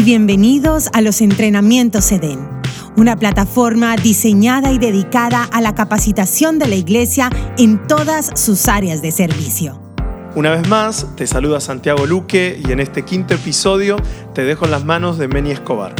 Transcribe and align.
y 0.00 0.02
bienvenidos 0.02 0.88
a 0.94 1.02
los 1.02 1.20
entrenamientos 1.20 2.10
EDEN, 2.10 2.48
una 2.96 3.16
plataforma 3.16 3.96
diseñada 3.96 4.72
y 4.72 4.78
dedicada 4.78 5.44
a 5.44 5.60
la 5.60 5.74
capacitación 5.74 6.58
de 6.58 6.68
la 6.68 6.76
iglesia 6.76 7.28
en 7.58 7.86
todas 7.86 8.30
sus 8.34 8.66
áreas 8.68 9.02
de 9.02 9.12
servicio. 9.12 9.78
Una 10.34 10.52
vez 10.52 10.66
más, 10.68 11.06
te 11.16 11.26
saluda 11.26 11.60
Santiago 11.60 12.06
Luque 12.06 12.58
y 12.66 12.72
en 12.72 12.80
este 12.80 13.04
quinto 13.04 13.34
episodio 13.34 13.96
te 14.34 14.42
dejo 14.44 14.64
en 14.64 14.70
las 14.70 14.86
manos 14.86 15.18
de 15.18 15.28
Meni 15.28 15.50
Escobar. 15.50 15.94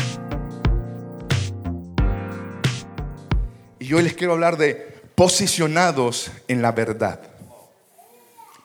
Y 3.79 3.93
hoy 3.93 4.03
les 4.03 4.15
quiero 4.15 4.33
hablar 4.33 4.57
de 4.57 5.03
posicionados 5.15 6.31
en 6.49 6.63
la 6.63 6.73
verdad. 6.73 7.21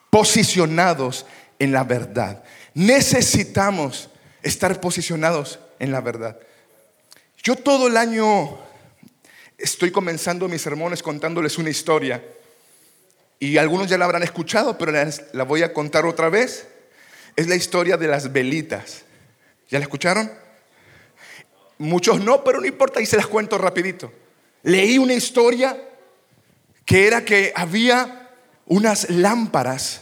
Posicionados 0.09 1.25
en 1.59 1.73
la 1.73 1.83
verdad. 1.83 2.41
Necesitamos 2.73 4.09
estar 4.45 4.79
posicionados 4.79 5.59
en 5.79 5.91
la 5.91 6.01
verdad. 6.01 6.37
Yo 7.43 7.55
todo 7.55 7.87
el 7.87 7.97
año 7.97 8.57
estoy 9.57 9.91
comenzando 9.91 10.47
mis 10.47 10.61
sermones 10.61 11.01
contándoles 11.01 11.57
una 11.57 11.71
historia. 11.71 12.23
Y 13.39 13.57
algunos 13.57 13.89
ya 13.89 13.97
la 13.97 14.05
habrán 14.05 14.23
escuchado, 14.23 14.77
pero 14.77 14.91
la 15.33 15.43
voy 15.43 15.63
a 15.63 15.73
contar 15.73 16.05
otra 16.05 16.29
vez. 16.29 16.67
Es 17.35 17.47
la 17.47 17.55
historia 17.55 17.97
de 17.97 18.07
las 18.07 18.31
velitas. 18.31 19.03
¿Ya 19.69 19.79
la 19.79 19.85
escucharon? 19.85 20.31
Muchos 21.79 22.21
no, 22.21 22.43
pero 22.43 22.61
no 22.61 22.67
importa, 22.67 23.01
y 23.01 23.05
se 23.07 23.17
las 23.17 23.27
cuento 23.27 23.57
rapidito. 23.57 24.13
Leí 24.61 24.99
una 24.99 25.13
historia 25.13 25.75
que 26.85 27.07
era 27.07 27.25
que 27.25 27.51
había 27.55 28.31
unas 28.67 29.09
lámparas 29.09 30.01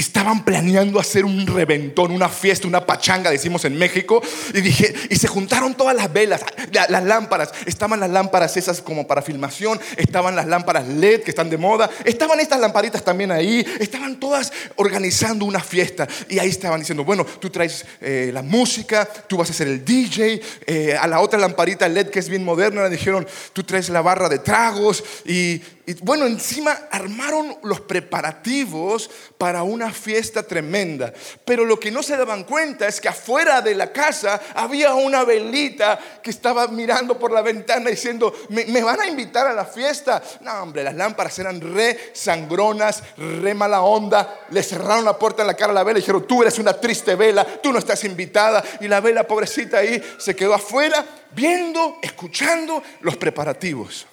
estaban 0.00 0.44
planeando 0.44 1.00
hacer 1.00 1.24
un 1.24 1.46
reventón, 1.46 2.12
una 2.12 2.28
fiesta, 2.28 2.68
una 2.68 2.84
pachanga, 2.84 3.30
decimos 3.30 3.64
en 3.64 3.76
México, 3.76 4.22
y 4.54 4.60
dije, 4.60 4.94
y 5.10 5.16
se 5.16 5.28
juntaron 5.28 5.74
todas 5.74 5.96
las 5.96 6.12
velas, 6.12 6.42
las 6.72 7.04
lámparas, 7.04 7.52
estaban 7.66 8.00
las 8.00 8.10
lámparas 8.10 8.56
esas 8.56 8.80
como 8.80 9.06
para 9.06 9.22
filmación, 9.22 9.80
estaban 9.96 10.36
las 10.36 10.46
lámparas 10.46 10.86
LED 10.88 11.22
que 11.22 11.30
están 11.30 11.50
de 11.50 11.58
moda, 11.58 11.90
estaban 12.04 12.40
estas 12.40 12.60
lamparitas 12.60 13.04
también 13.04 13.30
ahí, 13.30 13.66
estaban 13.80 14.18
todas 14.20 14.52
organizando 14.76 15.44
una 15.44 15.60
fiesta, 15.60 16.06
y 16.28 16.38
ahí 16.38 16.48
estaban 16.48 16.80
diciendo, 16.80 17.04
bueno, 17.04 17.24
tú 17.24 17.50
traes 17.50 17.84
eh, 18.00 18.30
la 18.32 18.42
música, 18.42 19.08
tú 19.26 19.36
vas 19.36 19.50
a 19.50 19.52
ser 19.52 19.68
el 19.68 19.84
DJ, 19.84 20.40
eh, 20.66 20.96
a 20.98 21.06
la 21.06 21.20
otra 21.20 21.38
lamparita 21.38 21.88
LED 21.88 22.10
que 22.10 22.18
es 22.18 22.28
bien 22.28 22.44
moderna 22.44 22.82
le 22.82 22.90
dijeron, 22.90 23.26
tú 23.52 23.62
traes 23.62 23.88
la 23.88 24.02
barra 24.02 24.28
de 24.28 24.38
tragos, 24.38 25.02
y, 25.24 25.60
y 25.88 25.94
bueno, 26.02 26.26
encima 26.26 26.80
armaron 26.90 27.56
los 27.62 27.80
preparativos 27.80 29.08
para 29.38 29.62
una 29.62 29.90
fiesta 29.90 30.42
tremenda. 30.42 31.14
Pero 31.46 31.64
lo 31.64 31.80
que 31.80 31.90
no 31.90 32.02
se 32.02 32.14
daban 32.14 32.44
cuenta 32.44 32.86
es 32.86 33.00
que 33.00 33.08
afuera 33.08 33.62
de 33.62 33.74
la 33.74 33.90
casa 33.90 34.38
había 34.54 34.92
una 34.92 35.24
velita 35.24 35.98
que 36.22 36.28
estaba 36.28 36.68
mirando 36.68 37.18
por 37.18 37.32
la 37.32 37.40
ventana 37.40 37.88
diciendo, 37.88 38.34
¿me, 38.50 38.82
van 38.82 39.00
a 39.00 39.06
invitar 39.06 39.46
a 39.46 39.54
la 39.54 39.64
fiesta? 39.64 40.22
No, 40.42 40.62
hombre, 40.62 40.84
las 40.84 40.94
lámparas 40.94 41.38
eran 41.38 41.58
re 41.58 42.10
sangronas, 42.12 43.02
re 43.16 43.54
mala 43.54 43.80
onda. 43.80 44.40
Le 44.50 44.62
cerraron 44.62 45.06
la 45.06 45.18
puerta 45.18 45.40
en 45.40 45.46
la 45.46 45.54
cara 45.54 45.72
a 45.72 45.74
la 45.74 45.84
vela 45.84 46.00
y 46.00 46.02
dijeron, 46.02 46.26
tú 46.26 46.42
eres 46.42 46.58
una 46.58 46.74
triste 46.74 47.14
vela, 47.14 47.46
tú 47.62 47.72
no 47.72 47.78
estás 47.78 48.04
invitada. 48.04 48.62
Y 48.82 48.88
la 48.88 49.00
vela, 49.00 49.26
pobrecita 49.26 49.78
ahí, 49.78 50.02
se 50.18 50.36
quedó 50.36 50.52
afuera 50.52 51.02
viendo, 51.34 51.96
escuchando 52.02 52.82
los 53.00 53.16
preparativos. 53.16 54.06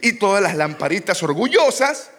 Y 0.00 0.14
todas 0.14 0.42
las 0.42 0.56
lamparitas 0.56 1.22
orgullosas 1.22 2.10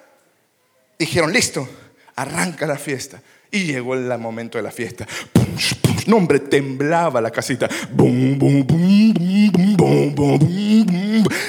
dijeron, 0.98 1.34
listo, 1.34 1.68
arranca 2.16 2.66
la 2.66 2.78
fiesta. 2.78 3.22
Y 3.52 3.66
llegó 3.66 3.94
el 3.94 4.18
momento 4.18 4.58
de 4.58 4.64
la 4.64 4.72
fiesta. 4.72 5.08
No, 6.08 6.18
hombre, 6.18 6.40
temblaba 6.40 7.22
la 7.22 7.32
casita. 7.32 7.70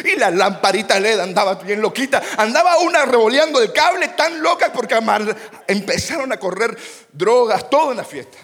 Y 0.04 0.16
la 0.18 0.30
lamparita 0.30 1.00
LED 1.00 1.18
andaba 1.20 1.56
bien 1.56 1.82
loquita. 1.82 2.22
Andaba 2.38 2.78
una 2.78 3.04
revoleando 3.04 3.60
el 3.60 3.72
cable 3.72 4.08
tan 4.08 4.40
loca 4.40 4.72
porque 4.72 4.96
empezaron 5.66 6.32
a 6.32 6.38
correr 6.38 6.76
drogas, 7.12 7.68
todo 7.68 7.90
en 7.90 7.98
la 7.98 8.04
fiesta. 8.04 8.38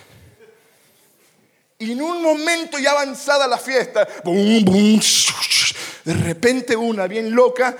Y 1.78 1.92
en 1.92 2.02
un 2.02 2.22
momento 2.22 2.78
ya 2.78 2.92
avanzada 2.92 3.48
la 3.48 3.58
fiesta, 3.58 4.06
de 6.04 6.14
repente 6.14 6.76
una 6.76 7.06
bien 7.06 7.34
loca 7.34 7.76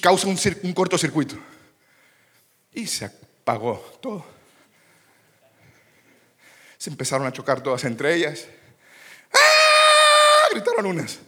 causa 0.00 0.26
un, 0.26 0.38
un 0.62 0.72
cortocircuito. 0.72 1.36
Y 2.72 2.86
se 2.86 3.06
apagó 3.06 3.78
todo. 4.00 4.24
Se 6.76 6.90
empezaron 6.90 7.26
a 7.26 7.32
chocar 7.32 7.62
todas 7.62 7.84
entre 7.84 8.14
ellas. 8.14 8.46
¡Ah! 9.32 10.48
Gritaron 10.52 10.86
unas. 10.86 11.18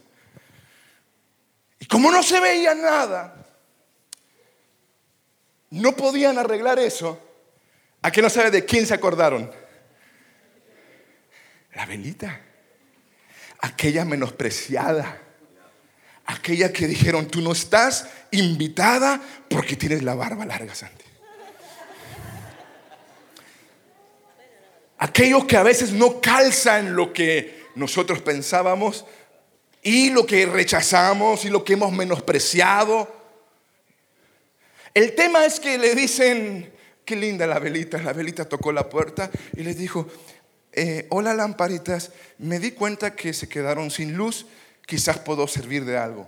Y 1.81 1.87
como 1.87 2.11
no 2.11 2.23
se 2.23 2.41
veía 2.41 2.75
nada, 2.75 3.47
no 5.71 5.97
podían 5.97 6.39
arreglar 6.39 6.79
eso. 6.79 7.25
¿A 8.03 8.11
qué 8.11 8.21
no 8.21 8.31
sabe 8.31 8.51
de 8.51 8.65
quién 8.65 8.87
se 8.87 8.95
acordaron? 8.95 9.51
La 11.75 11.87
velita. 11.87 12.43
Aquella 13.61 14.05
menospreciada 14.05 15.28
aquella 16.29 16.71
que 16.75 16.87
dijeron, 16.87 17.27
tú 17.27 17.41
no 17.41 17.53
estás 17.53 18.07
invitada 18.31 19.21
porque 19.49 19.77
tienes 19.77 20.03
la 20.03 20.15
barba 20.15 20.45
larga, 20.45 20.75
Santi. 20.75 21.05
Aquello 24.99 25.47
que 25.47 25.57
a 25.57 25.63
veces 25.63 25.93
no 25.93 26.21
calza 26.21 26.81
en 26.81 26.95
lo 26.95 27.15
que 27.15 27.67
nosotros 27.77 28.21
pensábamos 28.21 29.07
y 29.83 30.11
lo 30.11 30.27
que 30.27 30.45
rechazamos 30.45 31.47
y 31.47 31.51
lo 31.51 31.65
que 31.65 31.73
hemos 31.73 31.93
menospreciado. 31.93 33.11
El 34.93 35.15
tema 35.15 35.47
es 35.47 35.61
que 35.61 35.79
le 35.79 35.95
dicen, 35.95 36.71
qué 37.07 37.17
linda 37.17 37.47
la 37.47 37.59
velita, 37.59 38.03
la 38.03 38.13
velita 38.13 38.45
tocó 38.45 38.71
la 38.71 38.91
puerta 38.91 39.31
y 39.57 39.63
les 39.63 39.79
dijo, 39.79 40.07
eh, 40.73 41.07
hola 41.09 41.33
lamparitas, 41.33 42.13
me 42.37 42.59
di 42.59 42.73
cuenta 42.73 43.17
que 43.17 43.33
se 43.33 43.49
quedaron 43.49 43.91
sin 43.91 44.15
luz 44.15 44.45
quizás 44.89 45.19
puedo 45.19 45.47
servir 45.47 45.85
de 45.85 45.99
algo. 45.99 46.27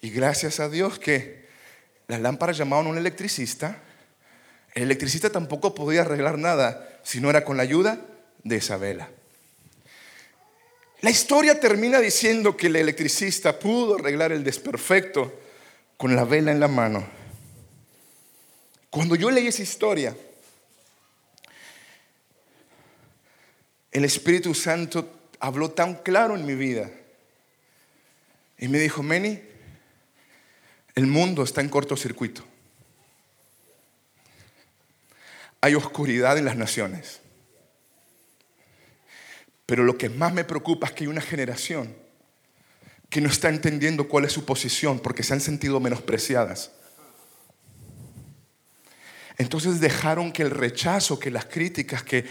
Y 0.00 0.08
gracias 0.08 0.58
a 0.58 0.70
Dios 0.70 0.98
que 0.98 1.46
las 2.08 2.18
lámparas 2.18 2.56
llamaban 2.56 2.86
a 2.86 2.88
un 2.88 2.96
electricista. 2.96 3.82
El 4.74 4.84
electricista 4.84 5.28
tampoco 5.28 5.74
podía 5.74 6.00
arreglar 6.00 6.38
nada 6.38 6.98
si 7.02 7.20
no 7.20 7.28
era 7.28 7.44
con 7.44 7.58
la 7.58 7.62
ayuda 7.62 8.00
de 8.42 8.56
esa 8.56 8.78
vela. 8.78 9.10
La 11.02 11.10
historia 11.10 11.60
termina 11.60 12.00
diciendo 12.00 12.56
que 12.56 12.68
el 12.68 12.76
electricista 12.76 13.58
pudo 13.58 13.96
arreglar 13.96 14.32
el 14.32 14.42
desperfecto 14.42 15.38
con 15.98 16.16
la 16.16 16.24
vela 16.24 16.52
en 16.52 16.60
la 16.60 16.68
mano. 16.68 17.06
Cuando 18.88 19.14
yo 19.14 19.30
leí 19.30 19.48
esa 19.48 19.62
historia, 19.62 20.16
el 23.92 24.04
Espíritu 24.06 24.54
Santo 24.54 25.16
habló 25.40 25.70
tan 25.70 25.94
claro 25.96 26.36
en 26.36 26.46
mi 26.46 26.54
vida. 26.54 26.90
Y 28.58 28.68
me 28.68 28.78
dijo, 28.78 29.02
Meni, 29.02 29.40
el 30.94 31.06
mundo 31.06 31.42
está 31.42 31.60
en 31.60 31.68
cortocircuito. 31.68 32.44
Hay 35.60 35.74
oscuridad 35.74 36.38
en 36.38 36.44
las 36.44 36.56
naciones. 36.56 37.20
Pero 39.66 39.84
lo 39.84 39.98
que 39.98 40.08
más 40.08 40.32
me 40.32 40.44
preocupa 40.44 40.86
es 40.86 40.92
que 40.92 41.04
hay 41.04 41.08
una 41.08 41.20
generación 41.20 41.94
que 43.10 43.20
no 43.20 43.28
está 43.28 43.48
entendiendo 43.48 44.08
cuál 44.08 44.24
es 44.24 44.32
su 44.32 44.44
posición 44.44 45.00
porque 45.00 45.22
se 45.22 45.34
han 45.34 45.40
sentido 45.40 45.80
menospreciadas. 45.80 46.70
Entonces 49.38 49.80
dejaron 49.80 50.32
que 50.32 50.42
el 50.42 50.50
rechazo, 50.50 51.18
que 51.18 51.30
las 51.30 51.44
críticas, 51.44 52.02
que 52.02 52.24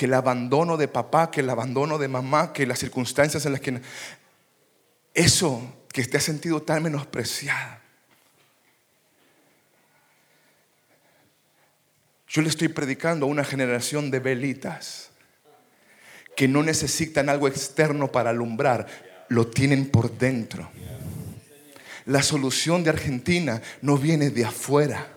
que 0.00 0.06
el 0.06 0.14
abandono 0.14 0.78
de 0.78 0.88
papá, 0.88 1.30
que 1.30 1.40
el 1.40 1.50
abandono 1.50 1.98
de 1.98 2.08
mamá, 2.08 2.54
que 2.54 2.66
las 2.66 2.78
circunstancias 2.78 3.44
en 3.44 3.52
las 3.52 3.60
que... 3.60 3.82
Eso 5.12 5.84
que 5.92 6.02
te 6.06 6.16
ha 6.16 6.20
sentido 6.22 6.62
tan 6.62 6.82
menospreciada. 6.82 7.82
Yo 12.28 12.40
le 12.40 12.48
estoy 12.48 12.68
predicando 12.68 13.26
a 13.26 13.28
una 13.28 13.44
generación 13.44 14.10
de 14.10 14.20
velitas 14.20 15.10
que 16.34 16.48
no 16.48 16.62
necesitan 16.62 17.28
algo 17.28 17.46
externo 17.46 18.10
para 18.10 18.30
alumbrar, 18.30 18.86
lo 19.28 19.48
tienen 19.48 19.90
por 19.90 20.16
dentro. 20.16 20.70
La 22.06 22.22
solución 22.22 22.84
de 22.84 22.88
Argentina 22.88 23.60
no 23.82 23.98
viene 23.98 24.30
de 24.30 24.46
afuera, 24.46 25.08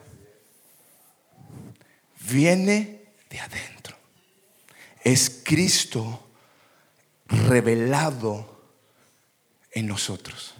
viene 2.20 3.00
de 3.30 3.40
adentro 3.40 3.73
es 5.04 5.42
Cristo 5.44 6.20
revelado 7.28 8.62
en 9.72 9.88
nosotros. 9.88 10.54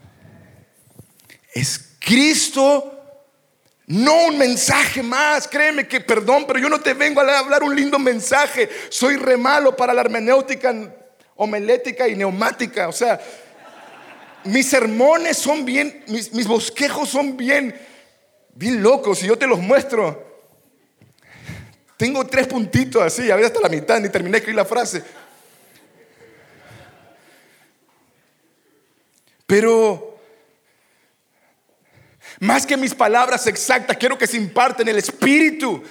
Es 1.54 1.96
Cristo 2.00 2.90
No 3.86 4.28
un 4.28 4.38
mensaje 4.38 5.04
más, 5.04 5.48
créeme 5.48 5.88
que 5.88 6.00
perdón, 6.00 6.46
pero 6.48 6.58
yo 6.58 6.70
no 6.70 6.80
te 6.80 6.94
vengo 6.94 7.20
a 7.20 7.40
hablar 7.40 7.64
un 7.64 7.76
lindo 7.76 8.00
mensaje. 8.00 8.70
Soy 8.90 9.18
re 9.18 9.36
malo 9.36 9.76
para 9.76 9.94
la 9.94 10.02
hermenéutica 10.02 10.74
homelética 11.36 12.08
y 12.08 12.16
neumática. 12.16 12.88
O 12.88 12.94
sea, 12.94 13.20
mis 14.46 14.70
sermones 14.70 15.38
son 15.38 15.66
bien, 15.66 16.04
mis, 16.08 16.34
mis 16.34 16.48
bosquejos 16.48 17.10
son 17.10 17.36
bien, 17.36 17.76
bien 18.54 18.82
locos 18.82 19.22
y 19.24 19.28
yo 19.28 19.38
te 19.38 19.48
los 19.48 19.60
muestro. 19.60 20.33
Tengo 21.98 22.26
tres 22.26 22.48
puntitos 22.48 23.02
así, 23.02 23.30
a 23.30 23.36
veces 23.36 23.52
hasta 23.52 23.62
la 23.62 23.70
mitad, 23.70 24.00
ni 24.00 24.10
terminé 24.10 24.34
de 24.34 24.38
escribir 24.38 24.58
la 24.58 24.66
frase. 24.66 25.04
Pero 29.46 30.20
más 32.40 32.66
que 32.66 32.76
mis 32.76 32.94
palabras 32.94 33.46
exactas, 33.48 33.98
quiero 33.98 34.18
que 34.18 34.28
se 34.28 34.38
imparten 34.38 34.88
el 34.88 34.98
espíritu 34.98 35.84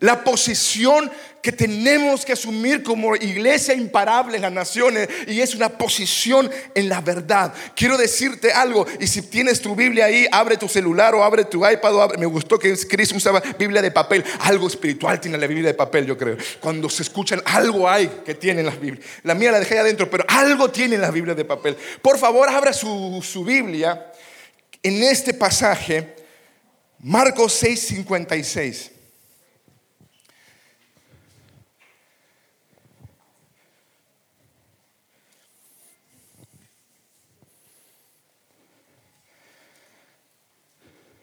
la 0.00 0.24
posición 0.24 1.10
que 1.42 1.52
tenemos 1.52 2.24
que 2.24 2.32
asumir 2.32 2.82
como 2.82 3.16
iglesia 3.16 3.74
imparable 3.74 4.36
en 4.36 4.42
las 4.42 4.52
naciones 4.52 5.08
y 5.26 5.40
es 5.40 5.54
una 5.54 5.70
posición 5.70 6.50
en 6.74 6.88
la 6.88 7.00
verdad. 7.00 7.54
Quiero 7.74 7.96
decirte 7.96 8.52
algo 8.52 8.86
y 8.98 9.06
si 9.06 9.22
tienes 9.22 9.60
tu 9.60 9.74
Biblia 9.74 10.06
ahí, 10.06 10.26
abre 10.30 10.56
tu 10.56 10.68
celular 10.68 11.14
o 11.14 11.24
abre 11.24 11.44
tu 11.44 11.66
iPad 11.66 11.94
o 11.94 12.08
me 12.18 12.26
gustó 12.26 12.58
que 12.58 12.76
Chris 12.88 13.12
usaba 13.12 13.42
Biblia 13.58 13.80
de 13.80 13.90
papel. 13.90 14.24
Algo 14.40 14.66
espiritual 14.66 15.20
tiene 15.20 15.38
la 15.38 15.46
Biblia 15.46 15.68
de 15.68 15.74
papel, 15.74 16.06
yo 16.06 16.16
creo. 16.18 16.36
Cuando 16.60 16.90
se 16.90 17.02
escuchan, 17.02 17.42
algo 17.46 17.88
hay 17.88 18.08
que 18.24 18.34
tienen 18.34 18.66
las 18.66 18.78
Biblias. 18.78 19.06
La 19.22 19.34
mía 19.34 19.52
la 19.52 19.60
dejé 19.60 19.78
adentro, 19.78 20.10
pero 20.10 20.24
algo 20.28 20.70
tiene 20.70 20.98
la 20.98 21.10
Biblia 21.10 21.34
de 21.34 21.44
papel. 21.44 21.76
Por 22.02 22.18
favor, 22.18 22.48
abra 22.48 22.72
su, 22.72 23.22
su 23.22 23.44
Biblia 23.44 24.12
en 24.82 25.02
este 25.02 25.34
pasaje, 25.34 26.16
Marcos 27.00 27.54
6, 27.54 27.92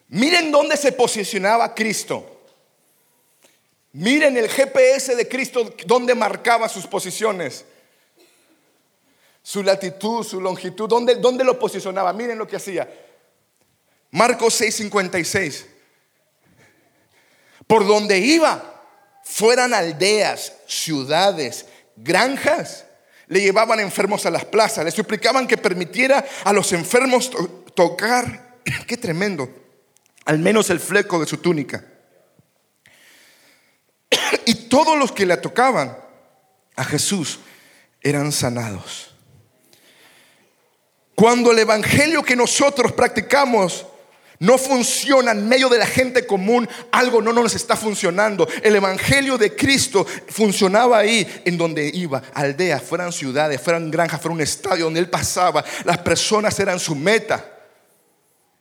Miren 0.09 0.51
dónde 0.51 0.77
se 0.77 0.92
posicionaba 0.92 1.75
Cristo. 1.75 2.38
Miren 3.94 4.38
el 4.38 4.48
GPS 4.48 5.15
de 5.15 5.27
Cristo, 5.27 5.74
dónde 5.86 6.15
marcaba 6.15 6.69
sus 6.69 6.88
posiciones. 6.88 7.65
Su 9.42 9.63
latitud, 9.63 10.24
su 10.24 10.39
longitud, 10.39 10.88
dónde, 10.88 11.15
dónde 11.15 11.44
lo 11.44 11.57
posicionaba. 11.57 12.13
Miren 12.13 12.38
lo 12.38 12.48
que 12.48 12.57
hacía. 12.57 12.89
Marcos 14.12 14.59
6:56. 14.62 15.65
Por 17.65 17.86
donde 17.86 18.18
iba, 18.19 18.81
fueran 19.24 19.74
aldeas, 19.74 20.54
ciudades, 20.68 21.65
granjas, 21.98 22.86
le 23.27 23.42
llevaban 23.42 23.81
enfermos 23.81 24.25
a 24.25 24.30
las 24.30 24.45
plazas, 24.45 24.86
le 24.86 24.92
suplicaban 24.92 25.48
que 25.48 25.57
permitiera 25.57 26.25
a 26.45 26.54
los 26.54 26.71
enfermos 26.71 27.30
tocar. 27.74 28.56
Qué 28.88 28.95
tremendo 28.95 29.67
al 30.27 30.39
menos 30.39 30.69
el 30.69 30.81
fleco 30.81 31.19
de 31.19 31.25
su 31.25 31.38
túnica. 31.38 31.83
Y 34.45 34.53
todos 34.68 34.97
los 34.97 35.13
que 35.13 35.25
le 35.25 35.38
tocaban 35.38 35.97
a 36.75 36.83
Jesús 36.83 37.39
eran 38.01 38.33
sanados. 38.33 39.15
Cuando 41.15 41.51
el 41.51 41.59
evangelio 41.59 42.24
que 42.24 42.35
nosotros 42.35 42.91
practicamos 42.91 43.85
no 44.39 44.57
funciona 44.57 45.31
en 45.31 45.47
medio 45.47 45.69
de 45.69 45.79
la 45.79 45.88
gente 45.88 46.27
común, 46.27 46.68
algo 46.91 47.21
no 47.21 47.31
nos 47.31 47.56
está 47.56 47.77
funcionando. 47.77 48.47
El 48.62 48.75
evangelio 48.75 49.38
de 49.38 49.56
Cristo 49.56 50.06
funcionaba 50.27 50.97
ahí 50.97 51.41
en 51.45 51.57
donde 51.57 51.89
iba, 51.94 52.21
aldeas, 52.33 52.83
fueran 52.83 53.13
ciudades, 53.13 53.62
fueran 53.62 53.89
granjas, 53.89 54.21
fuera 54.21 54.35
un 54.35 54.41
estadio 54.41 54.85
donde 54.85 55.00
él 55.00 55.09
pasaba. 55.09 55.63
Las 55.85 56.00
personas 56.00 56.59
eran 56.59 56.80
su 56.80 56.95
meta 56.95 57.56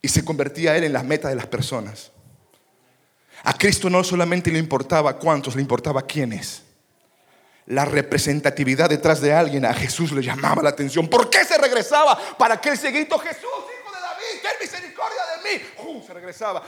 y 0.03 0.09
se 0.09 0.25
convertía 0.25 0.77
él 0.77 0.85
en 0.85 0.93
la 0.93 1.03
meta 1.03 1.29
de 1.29 1.35
las 1.35 1.47
personas. 1.47 2.13
A 3.45 3.53
Cristo 3.57 3.91
no 3.91 4.03
solamente 4.03 4.51
le 4.51 4.59
importaba 4.59 5.19
cuántos, 5.19 5.55
le 5.55 5.63
importaba 5.63 6.03
quiénes. 6.03 6.63
La 7.67 7.85
representatividad 7.85 8.89
detrás 8.89 9.21
de 9.21 9.33
alguien 9.33 9.65
a 9.65 9.75
Jesús 9.75 10.13
le 10.13 10.23
llamaba 10.23 10.63
la 10.63 10.71
atención. 10.71 11.09
¿Por 11.09 11.29
qué 11.29 11.45
se 11.45 11.59
regresaba? 11.59 12.19
Para 12.39 12.61
que 12.61 12.71
ese 12.71 12.91
grito, 12.91 13.19
Jesús, 13.19 13.43
hijo 13.43 13.95
de 13.95 14.01
David, 14.01 14.43
ten 14.43 14.53
misericordia 14.61 15.23
de 15.43 15.59
mí. 15.59 16.03
se 16.07 16.15
regresaba. 16.15 16.63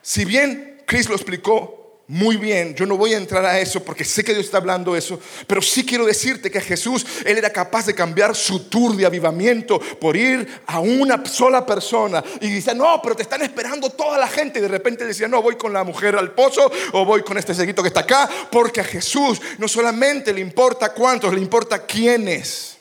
Si 0.00 0.24
bien 0.24 0.82
Cristo 0.86 1.10
lo 1.10 1.16
explicó 1.16 1.81
muy 2.08 2.36
bien, 2.36 2.74
yo 2.74 2.84
no 2.84 2.96
voy 2.96 3.14
a 3.14 3.16
entrar 3.16 3.44
a 3.44 3.60
eso 3.60 3.82
porque 3.84 4.04
sé 4.04 4.24
que 4.24 4.34
Dios 4.34 4.46
está 4.46 4.58
hablando 4.58 4.96
eso, 4.96 5.20
pero 5.46 5.62
sí 5.62 5.86
quiero 5.86 6.04
decirte 6.04 6.50
que 6.50 6.60
Jesús, 6.60 7.06
Él 7.24 7.38
era 7.38 7.50
capaz 7.50 7.86
de 7.86 7.94
cambiar 7.94 8.34
su 8.34 8.64
tour 8.68 8.96
de 8.96 9.06
avivamiento 9.06 9.78
por 9.78 10.16
ir 10.16 10.62
a 10.66 10.80
una 10.80 11.24
sola 11.24 11.64
persona 11.64 12.22
y 12.40 12.48
dice, 12.48 12.74
no, 12.74 13.00
pero 13.00 13.14
te 13.14 13.22
están 13.22 13.42
esperando 13.42 13.88
toda 13.90 14.18
la 14.18 14.26
gente 14.26 14.58
y 14.58 14.62
de 14.62 14.68
repente 14.68 15.06
decía, 15.06 15.28
no, 15.28 15.40
voy 15.40 15.56
con 15.56 15.72
la 15.72 15.84
mujer 15.84 16.16
al 16.16 16.32
pozo 16.32 16.70
o 16.92 17.04
voy 17.04 17.22
con 17.22 17.38
este 17.38 17.54
seguito 17.54 17.82
que 17.82 17.88
está 17.88 18.00
acá, 18.00 18.28
porque 18.50 18.80
a 18.80 18.84
Jesús 18.84 19.40
no 19.58 19.68
solamente 19.68 20.32
le 20.32 20.40
importa 20.40 20.92
cuántos, 20.92 21.32
le 21.32 21.40
importa 21.40 21.86
quiénes. 21.86 22.78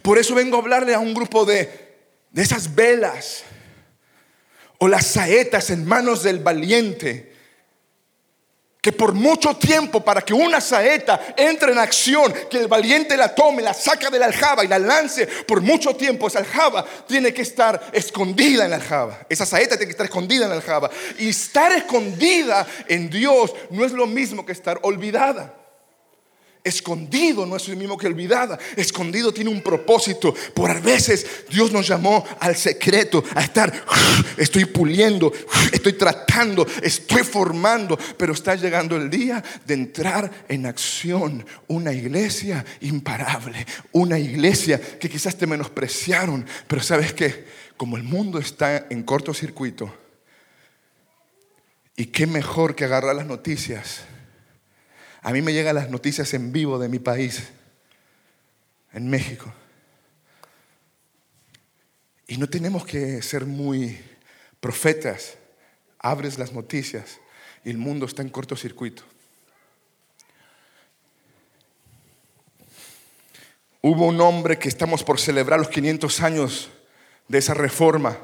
Por 0.00 0.18
eso 0.18 0.34
vengo 0.34 0.56
a 0.56 0.60
hablarle 0.60 0.94
a 0.94 0.98
un 0.98 1.12
grupo 1.12 1.44
de, 1.44 1.98
de 2.30 2.42
esas 2.42 2.74
velas 2.74 3.44
o 4.78 4.88
las 4.88 5.06
saetas 5.06 5.68
en 5.68 5.86
manos 5.86 6.22
del 6.22 6.38
valiente 6.38 7.29
que 8.80 8.92
por 8.92 9.12
mucho 9.12 9.56
tiempo 9.56 10.02
para 10.02 10.22
que 10.22 10.32
una 10.32 10.60
saeta 10.60 11.34
entre 11.36 11.72
en 11.72 11.78
acción, 11.78 12.32
que 12.50 12.58
el 12.58 12.68
valiente 12.68 13.16
la 13.16 13.34
tome, 13.34 13.62
la 13.62 13.74
saca 13.74 14.08
de 14.10 14.18
la 14.18 14.26
aljaba 14.26 14.64
y 14.64 14.68
la 14.68 14.78
lance, 14.78 15.26
por 15.26 15.60
mucho 15.60 15.94
tiempo 15.94 16.28
esa 16.28 16.38
aljaba 16.38 16.84
tiene 17.06 17.34
que 17.34 17.42
estar 17.42 17.90
escondida 17.92 18.64
en 18.64 18.70
la 18.70 18.76
aljaba. 18.76 19.18
Esa 19.28 19.44
saeta 19.44 19.76
tiene 19.76 19.86
que 19.86 19.92
estar 19.92 20.06
escondida 20.06 20.44
en 20.44 20.50
la 20.50 20.56
aljaba. 20.56 20.90
Y 21.18 21.28
estar 21.28 21.72
escondida 21.72 22.66
en 22.88 23.10
Dios 23.10 23.52
no 23.70 23.84
es 23.84 23.92
lo 23.92 24.06
mismo 24.06 24.46
que 24.46 24.52
estar 24.52 24.78
olvidada. 24.82 25.59
Escondido 26.62 27.46
no 27.46 27.56
es 27.56 27.68
lo 27.68 27.76
mismo 27.76 27.96
que 27.96 28.06
olvidada. 28.06 28.58
Escondido 28.76 29.32
tiene 29.32 29.50
un 29.50 29.62
propósito. 29.62 30.34
Por 30.54 30.70
a 30.70 30.78
veces 30.80 31.44
Dios 31.48 31.72
nos 31.72 31.88
llamó 31.88 32.24
al 32.38 32.54
secreto, 32.56 33.24
a 33.34 33.42
estar, 33.42 33.72
estoy 34.36 34.66
puliendo, 34.66 35.32
estoy 35.72 35.94
tratando, 35.94 36.66
estoy 36.82 37.22
formando, 37.22 37.98
pero 38.16 38.34
está 38.34 38.54
llegando 38.54 38.96
el 38.96 39.08
día 39.08 39.42
de 39.66 39.74
entrar 39.74 40.30
en 40.48 40.66
acción. 40.66 41.46
Una 41.68 41.92
iglesia 41.92 42.64
imparable, 42.80 43.66
una 43.92 44.18
iglesia 44.18 44.80
que 44.98 45.08
quizás 45.08 45.36
te 45.36 45.46
menospreciaron, 45.46 46.44
pero 46.66 46.82
sabes 46.82 47.14
que 47.14 47.46
como 47.76 47.96
el 47.96 48.02
mundo 48.02 48.38
está 48.38 48.86
en 48.90 49.02
cortocircuito, 49.02 49.94
y 51.96 52.06
qué 52.06 52.26
mejor 52.26 52.74
que 52.74 52.84
agarrar 52.84 53.14
las 53.14 53.26
noticias 53.26 54.04
a 55.22 55.32
mí 55.32 55.42
me 55.42 55.52
llegan 55.52 55.74
las 55.74 55.90
noticias 55.90 56.32
en 56.34 56.52
vivo 56.52 56.78
de 56.78 56.88
mi 56.88 56.98
país, 56.98 57.50
en 58.92 59.08
México. 59.08 59.52
Y 62.26 62.38
no 62.38 62.48
tenemos 62.48 62.86
que 62.86 63.20
ser 63.22 63.44
muy 63.44 64.00
profetas. 64.60 65.36
Abres 65.98 66.38
las 66.38 66.52
noticias 66.52 67.18
y 67.64 67.70
el 67.70 67.76
mundo 67.76 68.06
está 68.06 68.22
en 68.22 68.30
cortocircuito. 68.30 69.02
Hubo 73.82 74.06
un 74.06 74.20
hombre 74.20 74.58
que 74.58 74.68
estamos 74.68 75.02
por 75.02 75.18
celebrar 75.18 75.58
los 75.58 75.68
500 75.68 76.20
años 76.20 76.70
de 77.28 77.38
esa 77.38 77.54
reforma, 77.54 78.18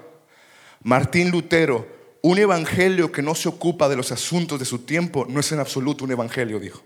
Martín 0.83 1.31
Lutero, 1.31 1.96
un 2.27 2.39
evangelio 2.39 3.13
que 3.13 3.23
no 3.23 3.37
se 3.37 3.49
ocupa 3.49 3.89
de 3.89 3.95
los 3.95 4.11
asuntos 4.11 4.59
de 4.59 4.65
su 4.65 4.81
tiempo 4.81 5.27
no 5.29 5.39
es 5.39 5.53
en 5.53 5.61
absoluto 5.61 6.05
un 6.05 6.11
evangelio, 6.11 6.59
dijo. 6.59 6.83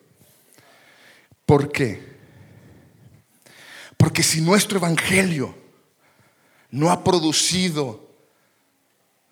¿Por 1.47 1.73
qué? 1.73 1.99
Porque 3.97 4.23
si 4.23 4.43
nuestro 4.43 4.77
evangelio 4.77 5.55
no 6.71 6.91
ha 6.91 7.03
producido, 7.03 8.07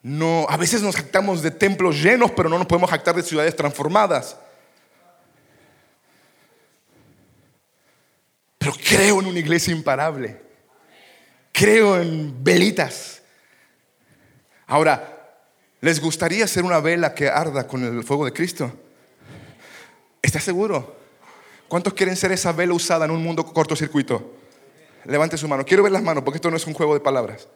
no, 0.02 0.46
a 0.48 0.56
veces 0.56 0.80
nos 0.80 0.96
jactamos 0.96 1.42
de 1.42 1.50
templos 1.50 2.02
llenos, 2.02 2.30
pero 2.30 2.48
no 2.48 2.56
nos 2.56 2.66
podemos 2.66 2.88
jactar 2.88 3.14
de 3.14 3.22
ciudades 3.22 3.54
transformadas. 3.54 4.38
Pero 8.56 8.72
creo 8.82 9.20
en 9.20 9.26
una 9.26 9.38
iglesia 9.38 9.74
imparable. 9.74 10.40
Creo 11.52 12.00
en 12.00 12.42
velitas. 12.42 13.20
Ahora, 14.66 15.17
¿Les 15.80 16.00
gustaría 16.00 16.46
ser 16.46 16.64
una 16.64 16.80
vela 16.80 17.14
que 17.14 17.28
arda 17.28 17.66
con 17.66 17.84
el 17.84 18.02
fuego 18.02 18.24
de 18.24 18.32
Cristo? 18.32 18.72
¿Estás 20.20 20.42
seguro? 20.42 20.96
¿Cuántos 21.68 21.94
quieren 21.94 22.16
ser 22.16 22.32
esa 22.32 22.52
vela 22.52 22.74
usada 22.74 23.04
en 23.04 23.12
un 23.12 23.22
mundo 23.22 23.44
cortocircuito? 23.44 24.34
Levante 25.04 25.36
su 25.36 25.46
mano. 25.46 25.64
Quiero 25.64 25.82
ver 25.82 25.92
las 25.92 26.02
manos 26.02 26.24
porque 26.24 26.38
esto 26.38 26.50
no 26.50 26.56
es 26.56 26.66
un 26.66 26.74
juego 26.74 26.94
de 26.94 27.00
palabras. 27.00 27.46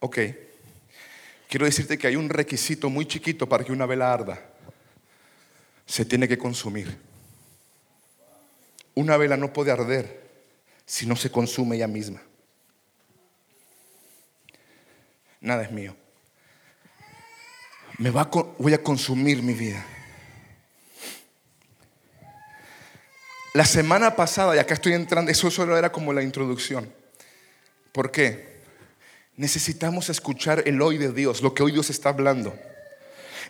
Ok. 0.00 0.18
quiero 1.48 1.64
decirte 1.64 1.96
que 1.96 2.08
hay 2.08 2.16
un 2.16 2.28
requisito 2.28 2.90
muy 2.90 3.06
chiquito 3.06 3.48
para 3.48 3.64
que 3.64 3.72
una 3.72 3.86
vela 3.86 4.12
arda. 4.12 4.42
Se 5.86 6.04
tiene 6.04 6.26
que 6.26 6.36
consumir. 6.36 6.98
Una 8.94 9.16
vela 9.16 9.36
no 9.36 9.52
puede 9.52 9.70
arder 9.70 10.24
si 10.84 11.06
no 11.06 11.14
se 11.16 11.30
consume 11.30 11.76
ella 11.76 11.88
misma. 11.88 12.20
Nada 15.44 15.62
es 15.62 15.70
mío. 15.70 15.94
Me 17.98 18.10
va 18.10 18.24
voy 18.58 18.72
a 18.72 18.82
consumir 18.82 19.42
mi 19.42 19.52
vida. 19.52 19.84
La 23.52 23.66
semana 23.66 24.16
pasada, 24.16 24.56
y 24.56 24.58
acá 24.58 24.72
estoy 24.72 24.94
entrando, 24.94 25.30
eso 25.30 25.50
solo 25.50 25.76
era 25.76 25.92
como 25.92 26.14
la 26.14 26.22
introducción. 26.22 26.90
¿Por 27.92 28.10
qué? 28.10 28.62
Necesitamos 29.36 30.08
escuchar 30.08 30.62
el 30.64 30.80
hoy 30.80 30.96
de 30.96 31.12
Dios, 31.12 31.42
lo 31.42 31.52
que 31.52 31.62
hoy 31.62 31.72
Dios 31.72 31.90
está 31.90 32.08
hablando. 32.08 32.58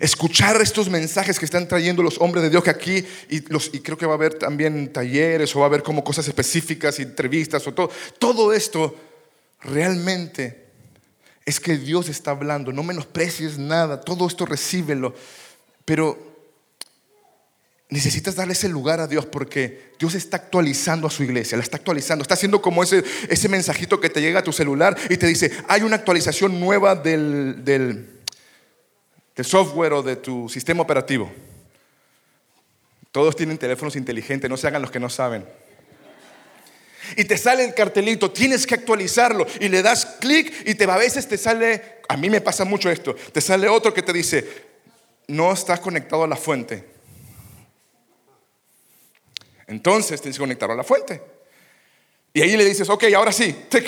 Escuchar 0.01 0.61
estos 0.61 0.91
mensajes 0.91 1.39
que 1.39 1.45
están 1.45 1.69
trayendo 1.69 2.03
los 2.03 2.21
hombres 2.21 2.43
de 2.43 2.51
Dios 2.51 2.65
que 2.65 2.71
aquí, 2.71 3.07
y 3.29 3.41
creo 3.41 3.97
que 3.97 4.07
va 4.07 4.15
a 4.15 4.17
haber 4.17 4.35
también 4.35 4.93
talleres 4.93 5.55
o 5.55 5.61
va 5.61 5.67
a 5.67 5.69
haber 5.69 5.85
como 5.85 6.03
cosas 6.03 6.27
específicas, 6.27 6.99
entrevistas 6.99 7.65
o 7.69 7.73
todo. 7.73 7.89
Todo 8.19 8.53
esto 8.53 8.99
realmente 9.61 10.64
es 11.45 11.61
que 11.61 11.77
Dios 11.77 12.09
está 12.09 12.31
hablando. 12.31 12.73
No 12.73 12.83
menosprecies 12.83 13.59
nada, 13.59 14.01
todo 14.01 14.27
esto 14.27 14.47
recíbelo. 14.47 15.15
Pero 15.85 16.35
necesitas 17.89 18.35
darle 18.35 18.55
ese 18.55 18.69
lugar 18.69 19.01
a 19.01 19.07
Dios 19.07 19.27
porque 19.27 19.93
Dios 19.99 20.15
está 20.15 20.39
actualizando 20.39 21.07
a 21.07 21.11
su 21.11 21.23
iglesia, 21.23 21.57
la 21.57 21.63
está 21.63 21.77
actualizando, 21.77 22.23
está 22.23 22.35
haciendo 22.35 22.61
como 22.61 22.83
ese, 22.83 23.05
ese 23.29 23.49
mensajito 23.49 24.01
que 24.01 24.11
te 24.11 24.21
llega 24.21 24.41
a 24.41 24.45
tu 24.45 24.53
celular 24.53 24.97
y 25.09 25.17
te 25.17 25.27
dice, 25.27 25.53
hay 25.69 25.83
una 25.83 25.97
actualización 25.97 26.59
nueva 26.59 26.97
del, 26.97 27.65
del, 27.65 28.21
del 29.37 29.45
software 29.45 29.93
o 29.93 30.03
de 30.03 30.17
tu 30.17 30.49
sistema 30.49 30.83
operativo. 30.83 31.31
Todos 33.13 33.37
tienen 33.37 33.59
teléfonos 33.59 33.95
inteligentes, 33.95 34.51
no 34.51 34.57
se 34.57 34.67
hagan 34.67 34.83
los 34.83 34.91
que 34.91 34.99
no 34.99 35.09
saben. 35.09 35.45
Y 37.17 37.25
te 37.25 37.39
sale 37.39 37.65
el 37.65 37.75
cartelito, 37.75 38.31
tienes 38.31 38.67
que 38.67 38.75
actualizarlo 38.75 39.47
y 39.61 39.69
le 39.69 39.83
das 39.83 40.07
clic 40.21 40.53
y 40.67 40.75
te, 40.75 40.85
a 40.85 40.97
veces 40.97 41.29
te 41.29 41.37
sale, 41.37 42.01
a 42.09 42.17
mí 42.17 42.31
me 42.31 42.41
pasa 42.41 42.65
mucho 42.65 42.91
esto, 42.91 43.15
te 43.33 43.41
sale 43.41 43.69
otro 43.69 43.93
que 43.93 44.03
te 44.03 44.13
dice, 44.13 44.47
no 45.29 45.53
estás 45.53 45.81
conectado 45.81 46.25
a 46.25 46.29
la 46.29 46.37
fuente. 46.37 46.85
Entonces 49.67 50.21
tienes 50.21 50.37
que 50.37 50.43
conectarlo 50.43 50.75
a 50.75 50.77
la 50.77 50.85
fuente. 50.85 51.23
Y 52.33 52.43
ahí 52.43 52.57
le 52.57 52.65
dices, 52.65 52.89
ok, 52.89 53.05
ahora 53.15 53.33
sí, 53.33 53.55
tic, 53.69 53.87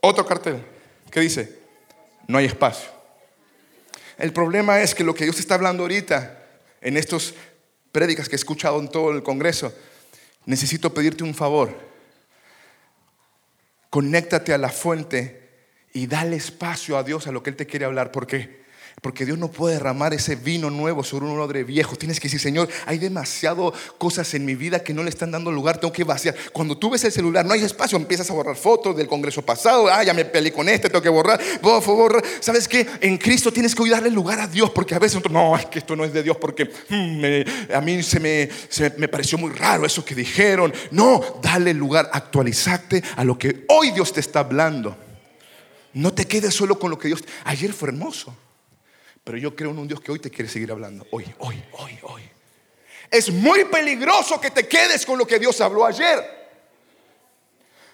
otro 0.00 0.26
cartel 0.26 0.62
que 1.10 1.20
dice, 1.20 1.58
no 2.26 2.38
hay 2.38 2.46
espacio. 2.46 2.90
El 4.18 4.32
problema 4.32 4.80
es 4.80 4.94
que 4.94 5.04
lo 5.04 5.14
que 5.14 5.24
Dios 5.24 5.38
está 5.38 5.54
hablando 5.54 5.84
ahorita, 5.84 6.44
en 6.80 6.96
estos 6.96 7.34
prédicas 7.92 8.28
que 8.28 8.34
he 8.34 8.36
escuchado 8.36 8.80
en 8.80 8.88
todo 8.88 9.12
el 9.12 9.22
Congreso, 9.22 9.72
necesito 10.44 10.92
pedirte 10.92 11.24
un 11.24 11.34
favor. 11.34 11.87
Conéctate 13.90 14.52
a 14.52 14.58
la 14.58 14.68
fuente 14.68 15.48
y 15.92 16.06
dale 16.06 16.36
espacio 16.36 16.96
a 16.96 17.02
Dios 17.02 17.26
a 17.26 17.32
lo 17.32 17.42
que 17.42 17.50
Él 17.50 17.56
te 17.56 17.66
quiere 17.66 17.84
hablar, 17.84 18.12
porque 18.12 18.62
porque 19.00 19.24
Dios 19.24 19.38
no 19.38 19.48
puede 19.48 19.74
derramar 19.74 20.12
ese 20.14 20.36
vino 20.36 20.70
nuevo 20.70 21.04
sobre 21.04 21.26
un 21.26 21.38
odre 21.38 21.64
viejo. 21.64 21.96
Tienes 21.96 22.18
que 22.18 22.28
decir, 22.28 22.40
Señor, 22.40 22.68
hay 22.86 22.98
demasiado 22.98 23.72
cosas 23.96 24.32
en 24.34 24.44
mi 24.44 24.54
vida 24.54 24.82
que 24.82 24.92
no 24.92 25.02
le 25.02 25.10
están 25.10 25.30
dando 25.30 25.52
lugar, 25.52 25.78
tengo 25.78 25.92
que 25.92 26.04
vaciar. 26.04 26.34
Cuando 26.52 26.76
tú 26.76 26.90
ves 26.90 27.04
el 27.04 27.12
celular, 27.12 27.44
no 27.44 27.52
hay 27.52 27.62
espacio, 27.62 27.96
empiezas 27.96 28.30
a 28.30 28.34
borrar 28.34 28.56
fotos 28.56 28.96
del 28.96 29.06
congreso 29.06 29.42
pasado. 29.42 29.88
Ah, 29.88 30.02
ya 30.02 30.14
me 30.14 30.24
peleé 30.24 30.52
con 30.52 30.68
este, 30.68 30.88
tengo 30.88 31.02
que 31.02 31.08
borrar. 31.08 31.40
¿Sabes 32.40 32.66
qué? 32.66 32.86
En 33.00 33.18
Cristo 33.18 33.52
tienes 33.52 33.74
que 33.74 33.88
darle 33.88 34.10
lugar 34.10 34.40
a 34.40 34.46
Dios, 34.46 34.70
porque 34.70 34.94
a 34.94 34.98
veces 34.98 35.22
no, 35.30 35.56
es 35.56 35.66
que 35.66 35.78
esto 35.78 35.94
no 35.94 36.04
es 36.04 36.12
de 36.12 36.22
Dios, 36.22 36.36
porque 36.36 36.64
hmm, 36.88 37.72
a 37.74 37.80
mí 37.80 38.02
se 38.02 38.20
me, 38.20 39.08
pareció 39.08 39.38
muy 39.38 39.52
raro 39.52 39.86
eso 39.86 40.04
que 40.04 40.14
dijeron. 40.14 40.72
No, 40.90 41.40
dale 41.42 41.72
lugar, 41.74 42.10
actualizate 42.12 43.02
a 43.16 43.24
lo 43.24 43.38
que 43.38 43.64
hoy 43.68 43.92
Dios 43.92 44.12
te 44.12 44.20
está 44.20 44.40
hablando. 44.40 44.96
No 45.94 46.12
te 46.12 46.26
quedes 46.26 46.54
solo 46.54 46.78
con 46.78 46.90
lo 46.90 46.98
que 46.98 47.08
Dios. 47.08 47.24
Ayer 47.44 47.72
fue 47.72 47.88
hermoso. 47.88 48.34
Pero 49.28 49.36
yo 49.36 49.54
creo 49.54 49.72
en 49.72 49.78
un 49.78 49.86
Dios 49.86 50.00
que 50.00 50.10
hoy 50.10 50.20
te 50.20 50.30
quiere 50.30 50.48
seguir 50.48 50.72
hablando. 50.72 51.06
Hoy, 51.10 51.26
hoy, 51.40 51.62
hoy, 51.72 51.98
hoy. 52.04 52.22
Es 53.10 53.30
muy 53.30 53.66
peligroso 53.66 54.40
que 54.40 54.50
te 54.50 54.66
quedes 54.66 55.04
con 55.04 55.18
lo 55.18 55.26
que 55.26 55.38
Dios 55.38 55.60
habló 55.60 55.84
ayer. 55.84 56.48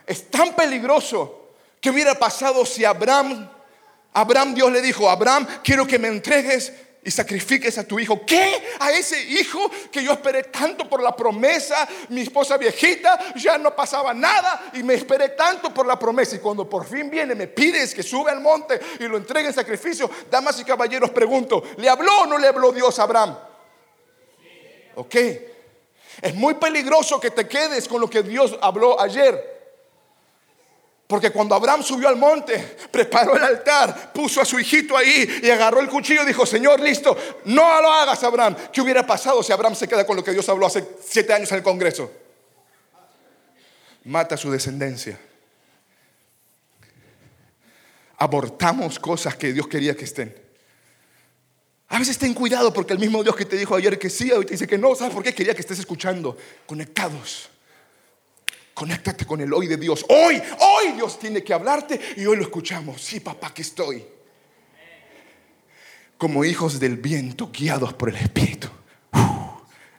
Es 0.07 0.31
tan 0.31 0.55
peligroso 0.55 1.57
que 1.81 1.91
hubiera 1.91 2.15
pasado 2.15 2.65
si 2.65 2.85
Abraham, 2.85 3.51
Abraham 4.13 4.55
Dios 4.55 4.71
le 4.71 4.81
dijo, 4.81 5.11
Abraham, 5.11 5.45
quiero 5.65 5.89
que 5.89 5.99
me 5.99 6.07
entregues 6.07 6.73
y 7.05 7.11
sacrifiques 7.11 7.77
a 7.77 7.85
tu 7.85 8.01
hijo. 8.01 8.25
¿Qué? 8.25 8.63
A 8.81 8.91
ese 8.93 9.23
hijo 9.23 9.71
que 9.93 10.03
yo 10.03 10.13
esperé 10.13 10.45
tanto 10.45 10.89
por 10.89 11.03
la 11.03 11.15
promesa, 11.15 11.87
mi 12.09 12.23
esposa 12.23 12.57
viejita, 12.57 13.35
ya 13.37 13.59
no 13.59 13.77
pasaba 13.77 14.15
nada 14.15 14.71
y 14.73 14.83
me 14.83 14.95
esperé 14.95 15.31
tanto 15.31 15.73
por 15.73 15.87
la 15.87 15.99
promesa. 15.99 16.37
Y 16.37 16.39
cuando 16.39 16.69
por 16.69 16.87
fin 16.87 17.11
viene, 17.11 17.35
me 17.35 17.47
pides 17.47 17.95
que 17.95 18.03
sube 18.03 18.31
al 18.31 18.41
monte 18.41 18.81
y 18.99 19.05
lo 19.05 19.19
entregue 19.19 19.49
en 19.49 19.55
sacrificio. 19.55 20.11
Damas 20.31 20.59
y 20.61 20.65
caballeros, 20.65 21.11
pregunto, 21.11 21.63
¿le 21.77 21.89
habló 21.89 22.23
o 22.23 22.27
no 22.27 22.39
le 22.39 22.49
habló 22.49 22.73
Dios 22.73 22.99
a 22.99 23.03
Abraham? 23.03 23.37
Ok. 24.97 25.15
Es 26.23 26.35
muy 26.35 26.55
peligroso 26.55 27.21
que 27.21 27.31
te 27.31 27.47
quedes 27.47 27.87
con 27.87 28.01
lo 28.01 28.09
que 28.09 28.23
Dios 28.23 28.57
habló 28.63 28.99
ayer. 29.01 29.54
Porque 31.07 31.31
cuando 31.31 31.55
Abraham 31.55 31.83
subió 31.83 32.09
al 32.09 32.17
monte, 32.17 32.77
preparó 32.91 33.37
el 33.37 33.43
altar, 33.43 34.13
puso 34.13 34.41
a 34.41 34.45
su 34.45 34.59
hijito 34.59 34.97
ahí 34.97 35.41
y 35.43 35.51
agarró 35.51 35.81
el 35.81 35.89
cuchillo 35.89 36.23
y 36.23 36.27
dijo, 36.27 36.47
Señor, 36.47 36.81
listo, 36.81 37.17
no 37.45 37.83
lo 37.83 37.93
hagas, 37.93 38.23
Abraham. 38.25 38.57
¿Qué 38.73 38.81
hubiera 38.81 39.07
pasado 39.07 39.43
si 39.43 39.53
Abraham 39.53 39.75
se 39.75 39.87
queda 39.87 40.07
con 40.07 40.17
lo 40.17 40.25
que 40.25 40.33
Dios 40.33 40.49
habló 40.49 40.67
hace 40.67 40.85
siete 41.07 41.35
años 41.35 41.51
en 41.53 41.59
el 41.59 41.63
Congreso? 41.63 42.11
Mata 44.05 44.35
a 44.35 44.39
su 44.39 44.51
descendencia. 44.51 45.21
Abortamos 48.17 48.99
cosas 48.99 49.37
que 49.37 49.53
Dios 49.53 49.69
quería 49.69 49.95
que 49.95 50.05
estén. 50.05 50.35
A 51.89 51.99
veces 51.99 52.17
ten 52.17 52.33
cuidado 52.33 52.73
porque 52.73 52.95
el 52.95 52.99
mismo 52.99 53.23
Dios 53.23 53.37
que 53.37 53.45
te 53.45 53.57
dijo 53.57 53.77
ayer 53.77 53.99
que 53.99 54.09
sí, 54.09 54.33
hoy 54.33 54.47
te 54.47 54.53
dice 54.53 54.67
que 54.67 54.79
no. 54.79 54.95
¿Sabes 54.95 55.13
por 55.13 55.23
qué? 55.23 55.35
Quería 55.35 55.55
que 55.55 55.61
estés 55.61 55.79
escuchando, 55.79 56.37
conectados. 56.67 57.51
Conéctate 58.75 59.25
con 59.25 59.41
el 59.41 59.53
hoy 59.53 59.69
de 59.69 59.77
Dios. 59.77 60.05
Hoy, 60.09 60.43
hoy 60.59 60.93
Dios 60.97 61.19
tiene 61.19 61.45
que 61.45 61.55
hablarte 61.55 62.01
y 62.17 62.27
hoy 62.27 62.37
lo 62.37 62.43
escuchamos. 62.43 63.01
Sí, 63.01 63.21
papá, 63.21 63.55
que 63.55 63.63
estoy. 63.63 64.05
Como 66.19 66.45
hijos 66.45 66.81
del 66.81 66.97
viento 66.97 67.51
guiados 67.53 67.95
por 67.95 68.09
el 68.09 68.17
Espíritu. 68.17 68.69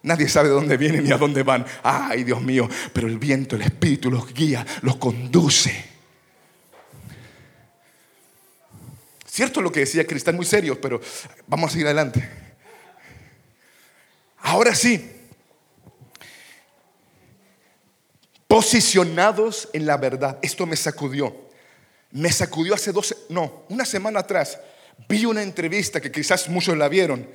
nadie 0.04 0.28
sabe 0.28 0.50
de 0.50 0.56
dónde 0.56 0.76
vienen 0.76 1.06
ni 1.06 1.12
a 1.14 1.18
dónde 1.18 1.42
van. 1.44 1.66
Ay, 1.84 2.26
Dios 2.26 2.42
mío, 2.42 2.70
pero 2.92 3.08
el 3.08 3.18
viento, 3.18 3.56
el 3.56 3.62
Espíritu 3.62 4.12
los 4.12 4.34
guía, 4.34 4.66
los 4.82 4.98
conduce. 4.98 5.86
Cierto 9.26 9.62
lo 9.62 9.72
que 9.72 9.82
decía 9.82 10.06
Cristán, 10.06 10.36
muy 10.36 10.46
serio, 10.46 10.80
pero 10.82 11.00
vamos 11.48 11.70
a 11.70 11.72
seguir 11.72 11.88
adelante. 11.88 12.30
Ahora 14.40 14.76
sí, 14.76 15.15
posicionados 18.48 19.70
en 19.74 19.86
la 19.86 19.98
verdad. 19.98 20.40
Esto 20.42 20.66
me 20.66 20.76
sacudió. 20.76 21.36
Me 22.12 22.32
sacudió 22.32 22.74
hace 22.74 22.92
dos, 22.92 23.16
no, 23.30 23.66
una 23.70 23.86
semana 23.86 24.22
atrás. 24.22 24.60
Vi 25.10 25.26
una 25.26 25.44
entrevista 25.44 26.00
que 26.00 26.12
quizás 26.12 26.48
muchos 26.48 26.78
la 26.78 26.88
vieron. 26.88 27.28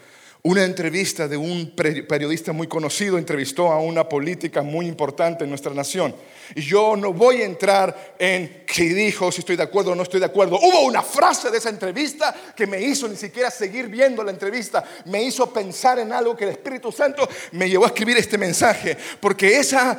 Una 0.43 0.65
entrevista 0.65 1.29
de 1.29 1.37
un 1.37 1.75
periodista 1.77 2.53
muy 2.55 2.67
conocido 2.67 3.19
entrevistó 3.19 3.71
a 3.71 3.79
una 3.79 4.09
política 4.09 4.63
muy 4.63 4.87
importante 4.87 5.45
en 5.45 5.51
nuestra 5.51 5.75
nación. 5.75 6.15
Y 6.55 6.63
yo 6.63 6.97
no 6.97 7.13
voy 7.13 7.43
a 7.43 7.45
entrar 7.45 8.17
en 8.19 8.65
si 8.67 8.89
dijo, 8.89 9.31
si 9.31 9.41
estoy 9.41 9.57
de 9.57 9.65
acuerdo 9.65 9.93
o 9.93 9.95
no 9.95 10.03
estoy 10.03 10.19
de 10.19 10.27
acuerdo. 10.27 10.59
Hubo 10.59 10.87
una 10.87 11.03
frase 11.03 11.51
de 11.51 11.59
esa 11.59 11.69
entrevista 11.69 12.35
que 12.57 12.67
me 12.67 12.81
hizo 12.81 13.07
ni 13.07 13.17
siquiera 13.17 13.51
seguir 13.51 13.89
viendo 13.89 14.25
la 14.25 14.31
entrevista. 14.31 14.83
Me 15.05 15.23
hizo 15.23 15.53
pensar 15.53 15.99
en 15.99 16.11
algo 16.11 16.35
que 16.35 16.45
el 16.45 16.53
Espíritu 16.53 16.91
Santo 16.91 17.29
me 17.53 17.69
llevó 17.69 17.85
a 17.85 17.89
escribir 17.89 18.17
este 18.17 18.39
mensaje. 18.39 18.97
Porque 19.21 19.59
esa 19.59 19.99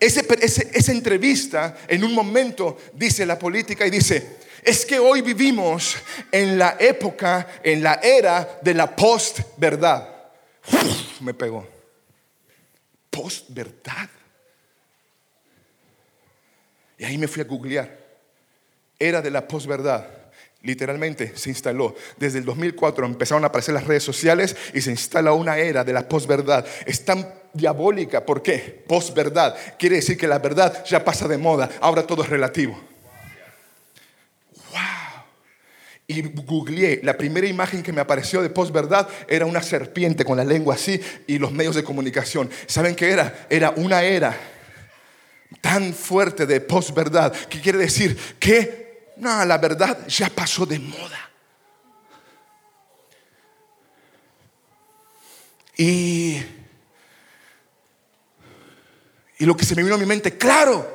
esa 0.00 0.92
entrevista 0.92 1.76
en 1.86 2.02
un 2.02 2.14
momento 2.14 2.78
dice 2.94 3.26
la 3.26 3.38
política 3.38 3.86
y 3.86 3.90
dice, 3.90 4.38
es 4.62 4.84
que 4.84 4.98
hoy 4.98 5.22
vivimos 5.22 5.96
en 6.32 6.58
la 6.58 6.76
época, 6.78 7.46
en 7.62 7.82
la 7.82 7.94
era 8.02 8.58
de 8.62 8.74
la 8.74 8.94
post-verdad. 8.94 10.08
Me 11.20 11.34
pegó. 11.34 11.66
Post-verdad. 13.10 14.08
Y 16.98 17.04
ahí 17.04 17.16
me 17.16 17.28
fui 17.28 17.42
a 17.42 17.46
googlear. 17.46 17.98
Era 18.98 19.22
de 19.22 19.30
la 19.30 19.46
post-verdad. 19.46 20.20
Literalmente 20.62 21.36
se 21.36 21.48
instaló. 21.48 21.94
Desde 22.18 22.38
el 22.38 22.44
2004 22.44 23.06
empezaron 23.06 23.44
a 23.44 23.46
aparecer 23.46 23.72
las 23.72 23.86
redes 23.86 24.02
sociales 24.02 24.54
y 24.74 24.82
se 24.82 24.90
instala 24.90 25.32
una 25.32 25.56
era 25.58 25.84
de 25.84 25.94
la 25.94 26.06
posverdad. 26.06 26.66
Es 26.84 27.04
tan 27.04 27.39
diabólica. 27.52 28.24
¿Por 28.24 28.42
qué? 28.42 28.84
Posverdad. 28.86 29.56
Quiere 29.78 29.96
decir 29.96 30.16
que 30.16 30.28
la 30.28 30.38
verdad 30.38 30.84
ya 30.84 31.04
pasa 31.04 31.28
de 31.28 31.38
moda. 31.38 31.70
Ahora 31.80 32.06
todo 32.06 32.22
es 32.22 32.28
relativo. 32.28 32.78
Wow. 34.72 35.24
y 36.06 36.22
googleé. 36.22 37.00
La 37.02 37.16
primera 37.16 37.46
imagen 37.46 37.82
que 37.82 37.92
me 37.92 38.00
apareció 38.00 38.42
de 38.42 38.50
posverdad 38.50 39.08
era 39.28 39.46
una 39.46 39.62
serpiente 39.62 40.24
con 40.24 40.36
la 40.36 40.44
lengua 40.44 40.74
así 40.74 41.00
y 41.26 41.38
los 41.38 41.52
medios 41.52 41.74
de 41.74 41.84
comunicación. 41.84 42.50
¿Saben 42.66 42.94
qué 42.94 43.10
era? 43.10 43.46
Era 43.48 43.70
una 43.70 44.02
era 44.02 44.36
tan 45.60 45.92
fuerte 45.92 46.46
de 46.46 46.60
posverdad 46.60 47.32
que 47.32 47.60
quiere 47.60 47.78
decir 47.78 48.16
que 48.38 49.12
no, 49.16 49.44
la 49.44 49.58
verdad 49.58 50.06
ya 50.08 50.30
pasó 50.30 50.64
de 50.64 50.78
moda. 50.78 51.30
Y, 55.76 56.29
y 59.40 59.46
lo 59.46 59.56
que 59.56 59.64
se 59.64 59.74
me 59.74 59.82
vino 59.82 59.94
a 59.94 59.98
mi 59.98 60.04
mente, 60.04 60.36
claro, 60.36 60.86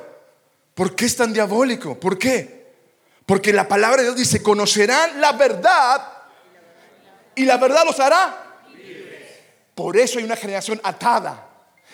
¿por 0.72 0.94
qué 0.94 1.06
es 1.06 1.16
tan 1.16 1.32
diabólico? 1.32 1.98
¿Por 1.98 2.16
qué? 2.16 2.74
Porque 3.26 3.52
la 3.52 3.66
palabra 3.66 3.96
de 3.96 4.04
Dios 4.04 4.16
dice, 4.16 4.40
conocerán 4.40 5.20
la 5.20 5.32
verdad 5.32 6.12
y 7.34 7.44
la 7.44 7.56
verdad 7.56 7.84
los 7.84 7.98
hará. 7.98 8.62
Por 9.74 9.96
eso 9.96 10.20
hay 10.20 10.24
una 10.24 10.36
generación 10.36 10.80
atada 10.84 11.45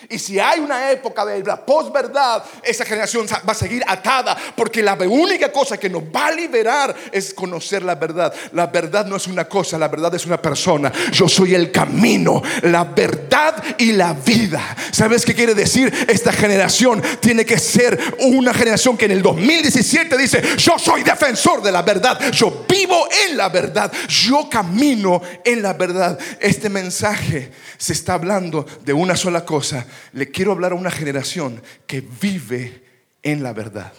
y 0.09 0.18
si 0.18 0.38
hay 0.38 0.61
una 0.61 0.90
época 0.90 1.25
de 1.25 1.42
la 1.42 1.64
posverdad, 1.64 2.42
esa 2.62 2.85
generación 2.85 3.26
va 3.26 3.52
a 3.52 3.54
seguir 3.54 3.82
atada, 3.87 4.37
porque 4.56 4.82
la 4.82 4.94
única 4.94 5.50
cosa 5.50 5.78
que 5.78 5.88
nos 5.88 6.02
va 6.04 6.26
a 6.26 6.32
liberar 6.32 6.94
es 7.11 7.32
conocer 7.32 7.82
la 7.82 7.94
verdad. 7.94 8.32
La 8.52 8.66
verdad 8.66 9.06
no 9.06 9.16
es 9.16 9.26
una 9.26 9.47
cosa, 9.47 9.78
la 9.78 9.88
verdad 9.88 10.14
es 10.14 10.26
una 10.26 10.40
persona. 10.40 10.92
Yo 11.12 11.28
soy 11.28 11.54
el 11.54 11.71
camino, 11.71 12.42
la 12.62 12.85
verdad 12.85 13.62
y 13.78 13.92
la 13.92 14.12
vida. 14.12 14.76
¿Sabes 14.90 15.25
qué 15.25 15.35
quiere 15.35 15.54
decir? 15.54 15.92
Esta 16.09 16.32
generación 16.32 17.02
tiene 17.21 17.44
que 17.44 17.59
ser 17.59 17.99
una 18.21 18.52
generación 18.52 18.97
que 18.97 19.06
en 19.06 19.12
el 19.12 19.23
2017 19.23 20.16
dice, 20.18 20.42
yo 20.59 20.78
soy 20.78 21.02
defensor 21.02 21.62
de 21.62 21.73
la 21.73 21.82
verdad, 21.82 22.18
yo 22.32 22.64
vivo 22.68 23.09
en 23.28 23.37
la 23.37 23.49
verdad, 23.49 23.90
yo 24.09 24.49
camino 24.49 25.23
en 25.44 25.62
la 25.62 25.73
verdad. 25.75 26.18
Este 26.40 26.68
mensaje 26.68 27.50
se 27.78 27.92
está 27.92 28.14
hablando 28.14 28.66
de 28.85 28.92
una 28.92 29.16
sola 29.16 29.44
cosa 29.44 29.87
le 30.12 30.30
quiero 30.30 30.52
hablar 30.52 30.72
a 30.72 30.76
una 30.76 30.90
generación 30.90 31.62
que 31.87 32.00
vive 32.00 32.84
en 33.22 33.42
la 33.42 33.52
verdad. 33.52 33.92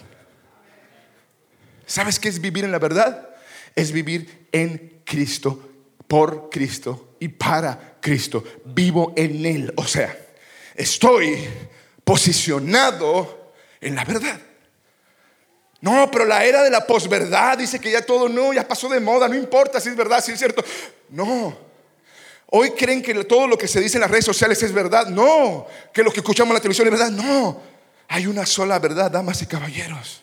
¿Sabes 1.86 2.18
qué 2.18 2.28
es 2.28 2.40
vivir 2.40 2.64
en 2.64 2.72
la 2.72 2.78
verdad? 2.78 3.30
Es 3.74 3.92
vivir 3.92 4.48
en 4.52 5.02
Cristo, 5.04 5.70
por 6.06 6.48
Cristo 6.50 7.16
y 7.20 7.28
para 7.28 7.96
Cristo. 8.00 8.44
Vivo 8.64 9.12
en 9.16 9.44
Él. 9.44 9.72
O 9.76 9.86
sea, 9.86 10.16
estoy 10.74 11.38
posicionado 12.04 13.52
en 13.80 13.94
la 13.94 14.04
verdad. 14.04 14.40
No, 15.80 16.10
pero 16.10 16.24
la 16.24 16.44
era 16.44 16.62
de 16.62 16.70
la 16.70 16.86
posverdad 16.86 17.58
dice 17.58 17.78
que 17.78 17.90
ya 17.90 18.00
todo 18.00 18.26
no, 18.28 18.54
ya 18.54 18.66
pasó 18.66 18.88
de 18.88 19.00
moda, 19.00 19.28
no 19.28 19.34
importa 19.34 19.80
si 19.80 19.90
es 19.90 19.96
verdad, 19.96 20.24
si 20.24 20.32
es 20.32 20.38
cierto. 20.38 20.64
No, 21.10 21.54
Hoy 22.46 22.70
creen 22.72 23.02
que 23.02 23.12
todo 23.24 23.46
lo 23.46 23.58
que 23.58 23.66
se 23.66 23.80
dice 23.80 23.96
en 23.96 24.02
las 24.02 24.10
redes 24.10 24.24
sociales 24.24 24.62
es 24.62 24.72
verdad. 24.72 25.06
No. 25.06 25.66
Que 25.92 26.02
lo 26.02 26.12
que 26.12 26.20
escuchamos 26.20 26.50
en 26.50 26.54
la 26.54 26.60
televisión 26.60 26.86
es 26.88 26.92
verdad. 26.92 27.10
No. 27.10 27.60
Hay 28.08 28.26
una 28.26 28.46
sola 28.46 28.78
verdad, 28.78 29.10
damas 29.10 29.42
y 29.42 29.46
caballeros. 29.46 30.22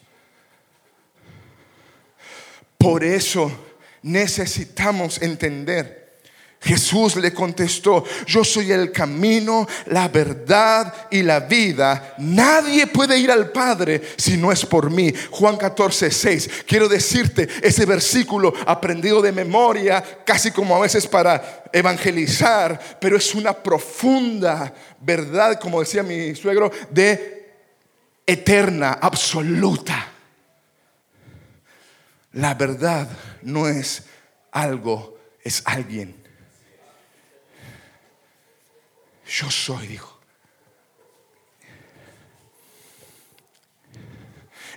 Por 2.78 3.04
eso 3.04 3.52
necesitamos 4.02 5.22
entender 5.22 6.01
Jesús 6.64 7.16
le 7.16 7.34
contestó, 7.34 8.04
yo 8.28 8.44
soy 8.44 8.72
el 8.72 8.92
camino, 8.92 9.68
la 9.88 10.08
verdad 10.10 11.08
y 11.10 11.24
la 11.24 11.40
vida. 11.40 12.14
Nadie 12.20 12.86
puede 12.86 13.18
ir 13.18 13.32
al 13.32 13.52
Padre 13.52 14.00
si 14.16 14.38
no 14.38 14.52
es 14.52 14.64
por 14.64 14.92
mí. 14.92 15.12
Juan 15.32 15.58
14, 15.58 16.12
6. 16.12 16.50
Quiero 16.68 16.88
decirte 16.88 17.50
ese 17.64 17.86
versículo 17.88 18.54
aprendido 18.68 19.24
de 19.24 19.32
memoria, 19.32 20.04
casi 20.24 20.52
como 20.52 20.76
a 20.76 20.82
veces 20.82 21.08
para 21.08 21.64
evangelizar, 21.74 22.80
pero 23.02 23.18
es 23.18 23.34
una 23.34 23.54
profunda 23.54 24.72
verdad, 25.00 25.60
como 25.60 25.80
decía 25.80 26.04
mi 26.04 26.36
suegro, 26.36 26.72
de 26.92 27.56
eterna, 28.28 29.00
absoluta. 29.02 30.12
La 32.34 32.54
verdad 32.54 33.10
no 33.42 33.68
es 33.68 34.04
algo, 34.52 35.18
es 35.44 35.64
alguien. 35.66 36.21
Yo 39.32 39.50
soy, 39.50 39.88
dijo. 39.88 40.20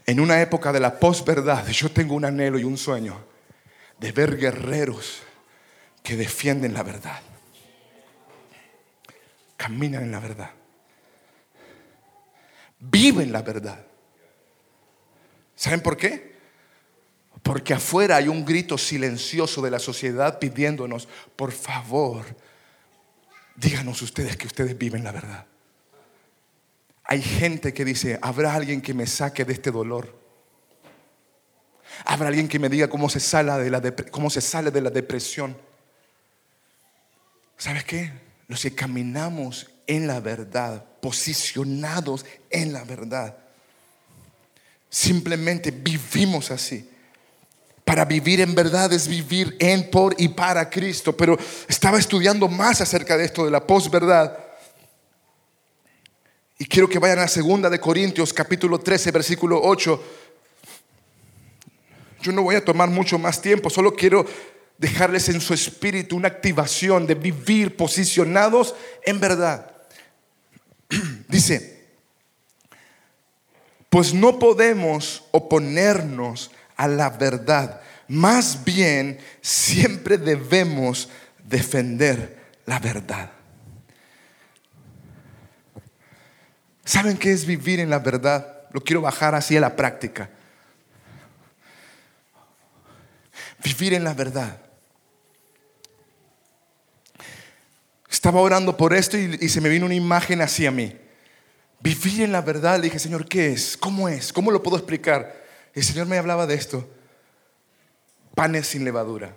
En 0.07 0.21
una 0.21 0.41
época 0.41 0.73
de 0.73 0.79
la 0.79 1.01
posverdad, 1.01 1.67
yo 1.69 1.91
tengo 1.91 2.15
un 2.15 2.25
anhelo 2.25 2.59
y 2.59 2.65
un 2.65 2.79
sueño 2.79 3.19
de 3.99 4.13
ver 4.13 4.37
guerreros 4.37 5.23
que 6.05 6.17
defienden 6.17 6.73
la 6.73 6.85
verdad. 6.85 7.21
Caminan 9.57 10.05
en 10.05 10.13
la 10.13 10.21
verdad. 10.21 10.51
Viven 12.79 13.33
la 13.33 13.43
verdad. 13.43 13.85
¿Saben 15.57 15.81
por 15.81 15.97
qué? 15.97 16.37
Porque 17.43 17.75
afuera 17.75 18.17
hay 18.17 18.29
un 18.29 18.45
grito 18.45 18.79
silencioso 18.79 19.63
de 19.63 19.71
la 19.73 19.81
sociedad 19.81 20.39
pidiéndonos, 20.39 21.09
por 21.35 21.51
favor, 21.51 22.25
Díganos 23.57 24.03
ustedes 24.03 24.37
que 24.37 24.47
ustedes 24.47 24.77
viven 24.77 25.05
la 25.05 25.13
verdad. 25.13 25.47
Hay 27.05 27.23
gente 27.23 27.73
que 27.73 27.85
dice, 27.85 28.19
¿habrá 28.23 28.55
alguien 28.55 28.81
que 28.81 28.95
me 28.95 29.07
saque 29.07 29.45
de 29.45 29.53
este 29.53 29.71
dolor? 29.71 30.19
¿Habrá 32.07 32.29
alguien 32.29 32.49
que 32.49 32.59
me 32.59 32.69
diga 32.69 32.89
cómo 32.89 33.09
se 33.09 33.21
sale 33.21 33.53
de 33.53 33.71
la, 33.71 33.81
cómo 34.11 34.31
se 34.31 34.41
sale 34.41 34.71
de 34.71 34.81
la 34.81 34.91
depresión? 34.91 35.57
¿Sabes 37.57 37.85
qué? 37.85 38.13
Los 38.49 38.63
que 38.63 38.75
caminamos 38.75 39.71
en 39.87 40.07
la 40.07 40.21
verdad, 40.21 40.85
posicionados 41.01 42.27
en 42.51 42.73
la 42.73 42.85
verdad, 42.85 43.37
simplemente 44.89 45.71
vivimos 45.71 46.51
así. 46.51 46.91
Para 47.95 48.07
vivir 48.07 48.41
en 48.41 48.57
verdad 48.57 48.93
es 48.93 49.07
vivir 49.07 49.57
en, 49.61 49.89
por 49.89 50.17
y 50.19 50.27
para 50.27 50.69
Cristo. 50.69 51.17
Pero 51.17 51.39
estaba 51.69 51.97
estudiando 51.97 52.49
más 52.49 52.81
acerca 52.81 53.17
de 53.17 53.25
esto, 53.25 53.45
de 53.45 53.53
la 53.53 53.65
posverdad. 53.65 54.37
Y 56.59 56.65
quiero 56.65 56.89
que 56.89 56.99
vayan 56.99 57.21
a 57.21 57.29
segunda 57.29 57.71
de 57.71 57.79
Corintios 57.79 58.33
capítulo 58.33 58.81
13, 58.81 59.13
versículo 59.13 59.61
8. 59.63 60.05
Yo 62.21 62.33
no 62.33 62.43
voy 62.43 62.57
a 62.57 62.65
tomar 62.65 62.91
mucho 62.91 63.17
más 63.17 63.41
tiempo, 63.41 63.71
solo 63.71 63.95
quiero 63.95 64.27
dejarles 64.77 65.29
en 65.29 65.41
su 65.41 65.55
espíritu 65.55 66.17
una 66.17 66.27
activación 66.27 67.07
de 67.07 67.15
vivir 67.15 67.77
posicionados 67.77 68.75
en 69.05 69.21
verdad. 69.21 69.71
Dice, 71.29 71.87
pues 73.89 74.13
no 74.13 74.41
podemos 74.41 75.23
oponernos 75.31 76.51
a 76.77 76.89
la 76.89 77.11
verdad. 77.11 77.83
Más 78.09 78.65
bien, 78.65 79.19
siempre 79.41 80.19
debemos 80.19 81.09
defender 81.43 82.39
la 82.67 82.79
verdad. 82.79 83.31
¿Saben 86.85 87.17
qué 87.17 87.33
es 87.33 87.47
vivir 87.47 87.81
en 87.81 87.91
la 87.91 87.99
verdad? 87.99 88.69
Lo 88.71 88.83
quiero 88.83 89.01
bajar 89.01 89.35
así 89.35 89.57
a 89.57 89.61
la 89.61 89.75
práctica. 89.75 90.29
Vivir 93.63 93.95
en 93.95 94.05
la 94.05 94.13
verdad. 94.13 94.61
Estaba 98.11 98.41
orando 98.41 98.77
por 98.77 98.93
esto 98.93 99.17
y, 99.17 99.49
se 99.49 99.61
me 99.61 99.69
vino 99.69 99.87
una 99.87 99.95
imagen 99.95 100.43
hacia 100.43 100.71
mí. 100.71 100.97
Vivir 101.81 102.23
en 102.23 102.33
la 102.33 102.43
verdad, 102.43 102.77
le 102.77 102.85
dije, 102.85 102.99
Señor, 102.99 103.27
¿qué 103.27 103.53
es? 103.53 103.77
¿Cómo 103.77 104.09
es? 104.09 104.33
¿Cómo 104.33 104.51
lo 104.51 104.63
puedo 104.63 104.77
explicar? 104.77 105.45
El 105.75 105.85
Señor 105.85 106.07
me 106.07 106.19
hablaba 106.19 106.47
de 106.47 106.55
esto. 106.55 106.89
Panes 108.35 108.69
sin 108.69 108.85
levadura. 108.85 109.37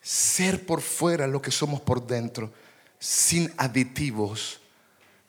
Ser 0.00 0.64
por 0.64 0.80
fuera 0.80 1.26
lo 1.26 1.42
que 1.42 1.50
somos 1.50 1.80
por 1.80 2.06
dentro, 2.06 2.52
sin 2.98 3.52
aditivos, 3.56 4.60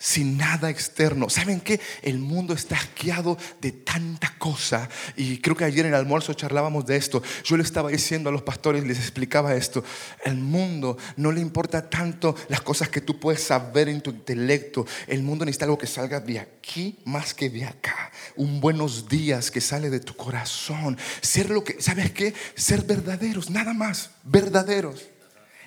sin 0.02 0.38
nada 0.38 0.70
externo. 0.70 1.30
¿Saben 1.30 1.60
qué? 1.60 1.82
El 2.02 2.20
mundo 2.20 2.54
está 2.54 2.78
asqueado 2.78 3.38
de 3.60 3.74
tanta 3.74 4.34
cosa. 4.40 4.90
Y 5.18 5.40
creo 5.40 5.58
que 5.58 5.66
ayer 5.66 5.86
en 5.86 5.94
el 5.94 6.00
almuerzo 6.00 6.34
charlábamos 6.34 6.86
de 6.86 6.96
esto. 6.96 7.22
Yo 7.44 7.58
le 7.58 7.64
estaba 7.64 7.90
diciendo 7.90 8.30
a 8.30 8.32
los 8.32 8.42
pastores, 8.42 8.86
les 8.86 8.98
explicaba 8.98 9.54
esto. 9.56 9.84
El 10.24 10.38
mundo 10.38 10.98
no 11.18 11.34
le 11.34 11.42
importa 11.42 11.90
tanto 11.90 12.34
las 12.48 12.62
cosas 12.62 12.88
que 12.88 13.02
tú 13.02 13.20
puedes 13.20 13.44
saber 13.44 13.90
en 13.90 14.00
tu 14.00 14.12
intelecto. 14.12 14.88
El 15.06 15.22
mundo 15.22 15.44
necesita 15.44 15.66
algo 15.66 15.78
que 15.78 15.88
salga 15.88 16.22
de 16.22 16.40
aquí 16.40 16.98
más 17.04 17.34
que 17.34 17.50
de 17.50 17.66
acá. 17.66 18.12
Un 18.38 18.62
buenos 18.62 19.10
días 19.10 19.52
que 19.52 19.60
sale 19.60 19.90
de 19.90 20.00
tu 20.00 20.16
corazón. 20.16 20.98
Ser 21.20 21.50
lo 21.50 21.66
que, 21.66 21.82
¿sabes 21.82 22.12
qué? 22.12 22.34
Ser 22.56 22.84
verdaderos, 22.84 23.50
nada 23.50 23.74
más. 23.74 24.12
Verdaderos. 24.24 25.10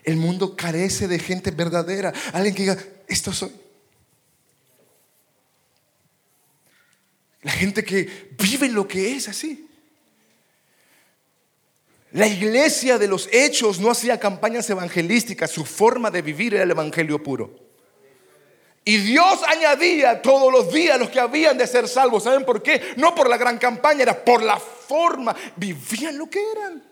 El 0.05 0.17
mundo 0.17 0.57
carece 0.57 1.07
de 1.07 1.19
gente 1.19 1.51
verdadera. 1.51 2.15
Alguien 2.33 2.55
que 2.55 2.63
diga, 2.63 2.79
esto 3.07 3.31
soy. 3.31 3.62
La 7.43 7.53
gente 7.53 7.85
que 7.85 8.31
vive 8.39 8.69
lo 8.69 8.87
que 8.87 9.17
es 9.17 9.29
así. 9.29 9.69
La 12.13 12.27
iglesia 12.27 12.99
de 12.99 13.09
los 13.09 13.29
hechos 13.33 13.81
no 13.81 13.91
hacía 13.91 14.21
campañas 14.21 14.69
evangelísticas, 14.69 15.51
su 15.51 15.65
forma 15.65 16.11
de 16.11 16.23
vivir 16.23 16.55
era 16.55 16.65
el 16.65 16.71
evangelio 16.71 17.23
puro. 17.23 17.59
Y 18.85 18.97
Dios 18.99 19.41
añadía 19.47 20.21
todos 20.21 20.53
los 20.53 20.73
días 20.73 20.99
los 20.99 21.09
que 21.09 21.21
habían 21.21 21.57
de 21.57 21.67
ser 21.67 21.89
salvos. 21.89 22.25
¿Saben 22.25 22.45
por 22.45 22.63
qué? 22.63 22.95
No 22.97 23.15
por 23.15 23.31
la 23.31 23.37
gran 23.37 23.59
campaña, 23.59 24.03
era 24.03 24.25
por 24.25 24.43
la 24.43 24.59
forma. 24.59 25.35
Vivían 25.57 26.19
lo 26.19 26.29
que 26.29 26.43
eran. 26.51 26.83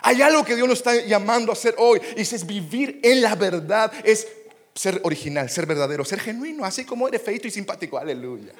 Hay 0.00 0.22
algo 0.22 0.44
que 0.44 0.56
Dios 0.56 0.66
nos 0.66 0.78
está 0.78 0.96
llamando 1.04 1.52
a 1.52 1.54
hacer 1.54 1.74
hoy. 1.76 2.00
Y 2.16 2.22
es 2.22 2.46
vivir 2.46 3.00
en 3.02 3.20
la 3.20 3.34
verdad. 3.34 3.92
Es 4.02 4.26
ser 4.74 5.00
original, 5.04 5.50
ser 5.50 5.66
verdadero, 5.66 6.04
ser 6.04 6.20
genuino, 6.20 6.64
así 6.64 6.84
como 6.84 7.08
eres 7.08 7.22
feito 7.22 7.46
y 7.46 7.50
simpático. 7.50 7.98
Aleluya. 7.98 8.52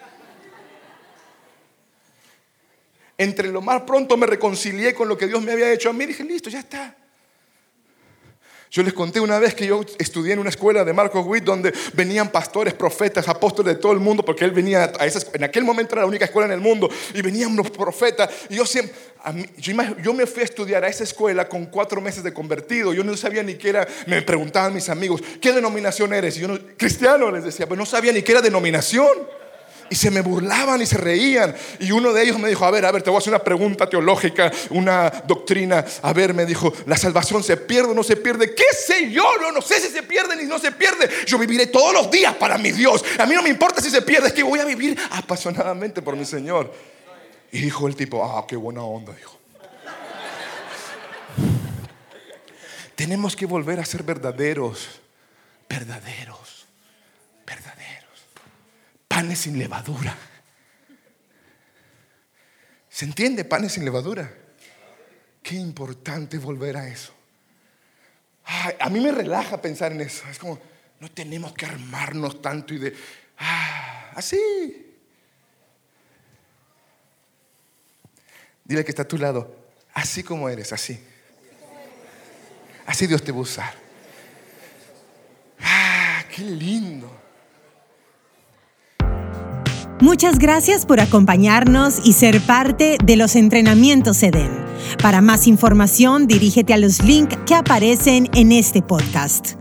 Entre 3.18 3.48
lo 3.48 3.60
más 3.60 3.82
pronto 3.82 4.16
me 4.16 4.26
reconcilié 4.26 4.94
con 4.94 5.08
lo 5.08 5.16
que 5.16 5.26
Dios 5.26 5.42
me 5.42 5.52
había 5.52 5.72
hecho 5.72 5.90
a 5.90 5.92
mí. 5.92 6.06
Dije, 6.06 6.24
listo, 6.24 6.50
ya 6.50 6.60
está. 6.60 6.96
Yo 8.72 8.82
les 8.82 8.94
conté 8.94 9.20
una 9.20 9.38
vez 9.38 9.54
que 9.54 9.66
yo 9.66 9.84
estudié 9.98 10.32
en 10.32 10.38
una 10.38 10.48
escuela 10.48 10.82
de 10.82 10.94
Marcos 10.94 11.26
Witt 11.26 11.44
donde 11.44 11.74
venían 11.92 12.30
pastores, 12.30 12.72
profetas, 12.72 13.28
apóstoles 13.28 13.74
de 13.74 13.78
todo 13.78 13.92
el 13.92 14.00
mundo, 14.00 14.24
porque 14.24 14.46
él 14.46 14.50
venía 14.50 14.90
a 14.98 15.04
esa, 15.04 15.20
en 15.34 15.44
aquel 15.44 15.62
momento 15.62 15.94
era 15.94 16.00
la 16.00 16.08
única 16.08 16.24
escuela 16.24 16.46
en 16.46 16.52
el 16.52 16.60
mundo, 16.60 16.88
y 17.12 17.20
venían 17.20 17.54
los 17.54 17.70
profetas. 17.70 18.30
Y 18.48 18.56
yo 18.56 18.64
siempre, 18.64 18.94
yo, 19.58 20.14
me 20.14 20.26
fui 20.26 20.40
a 20.40 20.44
estudiar 20.46 20.84
a 20.84 20.88
esa 20.88 21.04
escuela 21.04 21.50
con 21.50 21.66
cuatro 21.66 22.00
meses 22.00 22.24
de 22.24 22.32
convertido. 22.32 22.94
Yo 22.94 23.04
no 23.04 23.14
sabía 23.14 23.42
ni 23.42 23.56
qué 23.56 23.68
era, 23.68 23.86
me 24.06 24.22
preguntaban 24.22 24.72
mis 24.72 24.88
amigos, 24.88 25.22
¿qué 25.38 25.52
denominación 25.52 26.14
eres? 26.14 26.38
Y 26.38 26.40
yo 26.40 26.48
no, 26.48 26.58
cristiano 26.78 27.30
les 27.30 27.44
decía, 27.44 27.66
pero 27.66 27.76
no 27.76 27.84
sabía 27.84 28.10
ni 28.10 28.22
qué 28.22 28.32
era 28.32 28.40
denominación 28.40 29.06
y 29.92 29.94
se 29.94 30.10
me 30.10 30.22
burlaban 30.22 30.80
y 30.80 30.86
se 30.86 30.96
reían. 30.96 31.54
Y 31.78 31.92
uno 31.92 32.14
de 32.14 32.22
ellos 32.22 32.38
me 32.38 32.48
dijo, 32.48 32.64
a 32.64 32.70
ver, 32.70 32.86
a 32.86 32.90
ver, 32.90 33.02
te 33.02 33.10
voy 33.10 33.16
a 33.16 33.18
hacer 33.18 33.30
una 33.30 33.44
pregunta 33.44 33.86
teológica, 33.86 34.50
una 34.70 35.10
doctrina. 35.26 35.84
A 36.00 36.14
ver, 36.14 36.32
me 36.32 36.46
dijo, 36.46 36.72
¿la 36.86 36.96
salvación 36.96 37.42
se 37.42 37.58
pierde 37.58 37.90
o 37.90 37.94
no 37.94 38.02
se 38.02 38.16
pierde? 38.16 38.54
¿Qué 38.54 38.64
sé 38.74 39.10
yo? 39.10 39.22
No, 39.38 39.52
no 39.52 39.60
sé 39.60 39.78
si 39.80 39.88
se 39.88 40.02
pierde 40.02 40.34
ni 40.34 40.44
no 40.44 40.58
se 40.58 40.72
pierde. 40.72 41.10
Yo 41.26 41.36
viviré 41.36 41.66
todos 41.66 41.92
los 41.92 42.10
días 42.10 42.34
para 42.36 42.56
mi 42.56 42.72
Dios. 42.72 43.04
A 43.18 43.26
mí 43.26 43.34
no 43.34 43.42
me 43.42 43.50
importa 43.50 43.82
si 43.82 43.90
se 43.90 44.00
pierde, 44.00 44.28
es 44.28 44.32
que 44.32 44.42
voy 44.42 44.60
a 44.60 44.64
vivir 44.64 44.98
apasionadamente 45.10 46.00
por 46.00 46.16
mi 46.16 46.24
Señor. 46.24 46.72
Y 47.52 47.60
dijo 47.60 47.86
el 47.86 47.94
tipo, 47.94 48.24
ah, 48.24 48.46
qué 48.48 48.56
buena 48.56 48.80
onda, 48.82 49.12
dijo. 49.12 49.38
Tenemos 52.94 53.36
que 53.36 53.44
volver 53.44 53.78
a 53.78 53.84
ser 53.84 54.04
verdaderos, 54.04 54.88
verdaderos, 55.68 56.66
verdaderos 57.46 57.81
panes 59.12 59.40
sin 59.40 59.58
levadura. 59.58 60.16
¿Se 62.88 63.04
entiende? 63.04 63.44
Panes 63.44 63.72
sin 63.72 63.84
levadura. 63.84 64.32
Qué 65.42 65.54
importante 65.54 66.38
volver 66.38 66.78
a 66.78 66.88
eso. 66.88 67.12
a 68.80 68.88
mí 68.88 69.00
me 69.00 69.12
relaja 69.12 69.60
pensar 69.60 69.92
en 69.92 70.00
eso. 70.00 70.26
Es 70.30 70.38
como, 70.38 70.58
no 70.98 71.10
tenemos 71.10 71.52
que 71.52 71.66
armarnos 71.66 72.40
tanto 72.40 72.72
y 72.72 72.78
de, 72.78 72.96
ah, 73.36 74.12
así. 74.14 74.96
Dile 78.64 78.82
que 78.82 78.92
está 78.92 79.02
a 79.02 79.08
tu 79.08 79.18
lado, 79.18 79.54
así 79.92 80.22
como 80.22 80.48
eres, 80.48 80.72
así. 80.72 80.98
Así 82.86 83.06
Dios 83.06 83.22
te 83.22 83.30
va 83.30 83.38
a 83.38 83.42
usar. 83.42 83.74
Ah, 85.60 86.24
qué 86.34 86.42
lindo. 86.42 87.21
Muchas 90.02 90.40
gracias 90.40 90.84
por 90.84 90.98
acompañarnos 90.98 92.00
y 92.04 92.14
ser 92.14 92.40
parte 92.40 92.98
de 93.04 93.14
los 93.14 93.36
entrenamientos 93.36 94.20
EDEN. 94.24 94.50
Para 95.00 95.20
más 95.20 95.46
información, 95.46 96.26
dirígete 96.26 96.74
a 96.74 96.76
los 96.76 97.04
links 97.04 97.38
que 97.46 97.54
aparecen 97.54 98.28
en 98.34 98.50
este 98.50 98.82
podcast. 98.82 99.52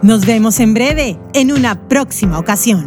Nos 0.00 0.24
vemos 0.24 0.60
en 0.60 0.72
breve 0.72 1.18
en 1.34 1.52
una 1.52 1.88
próxima 1.88 2.38
ocasión. 2.38 2.86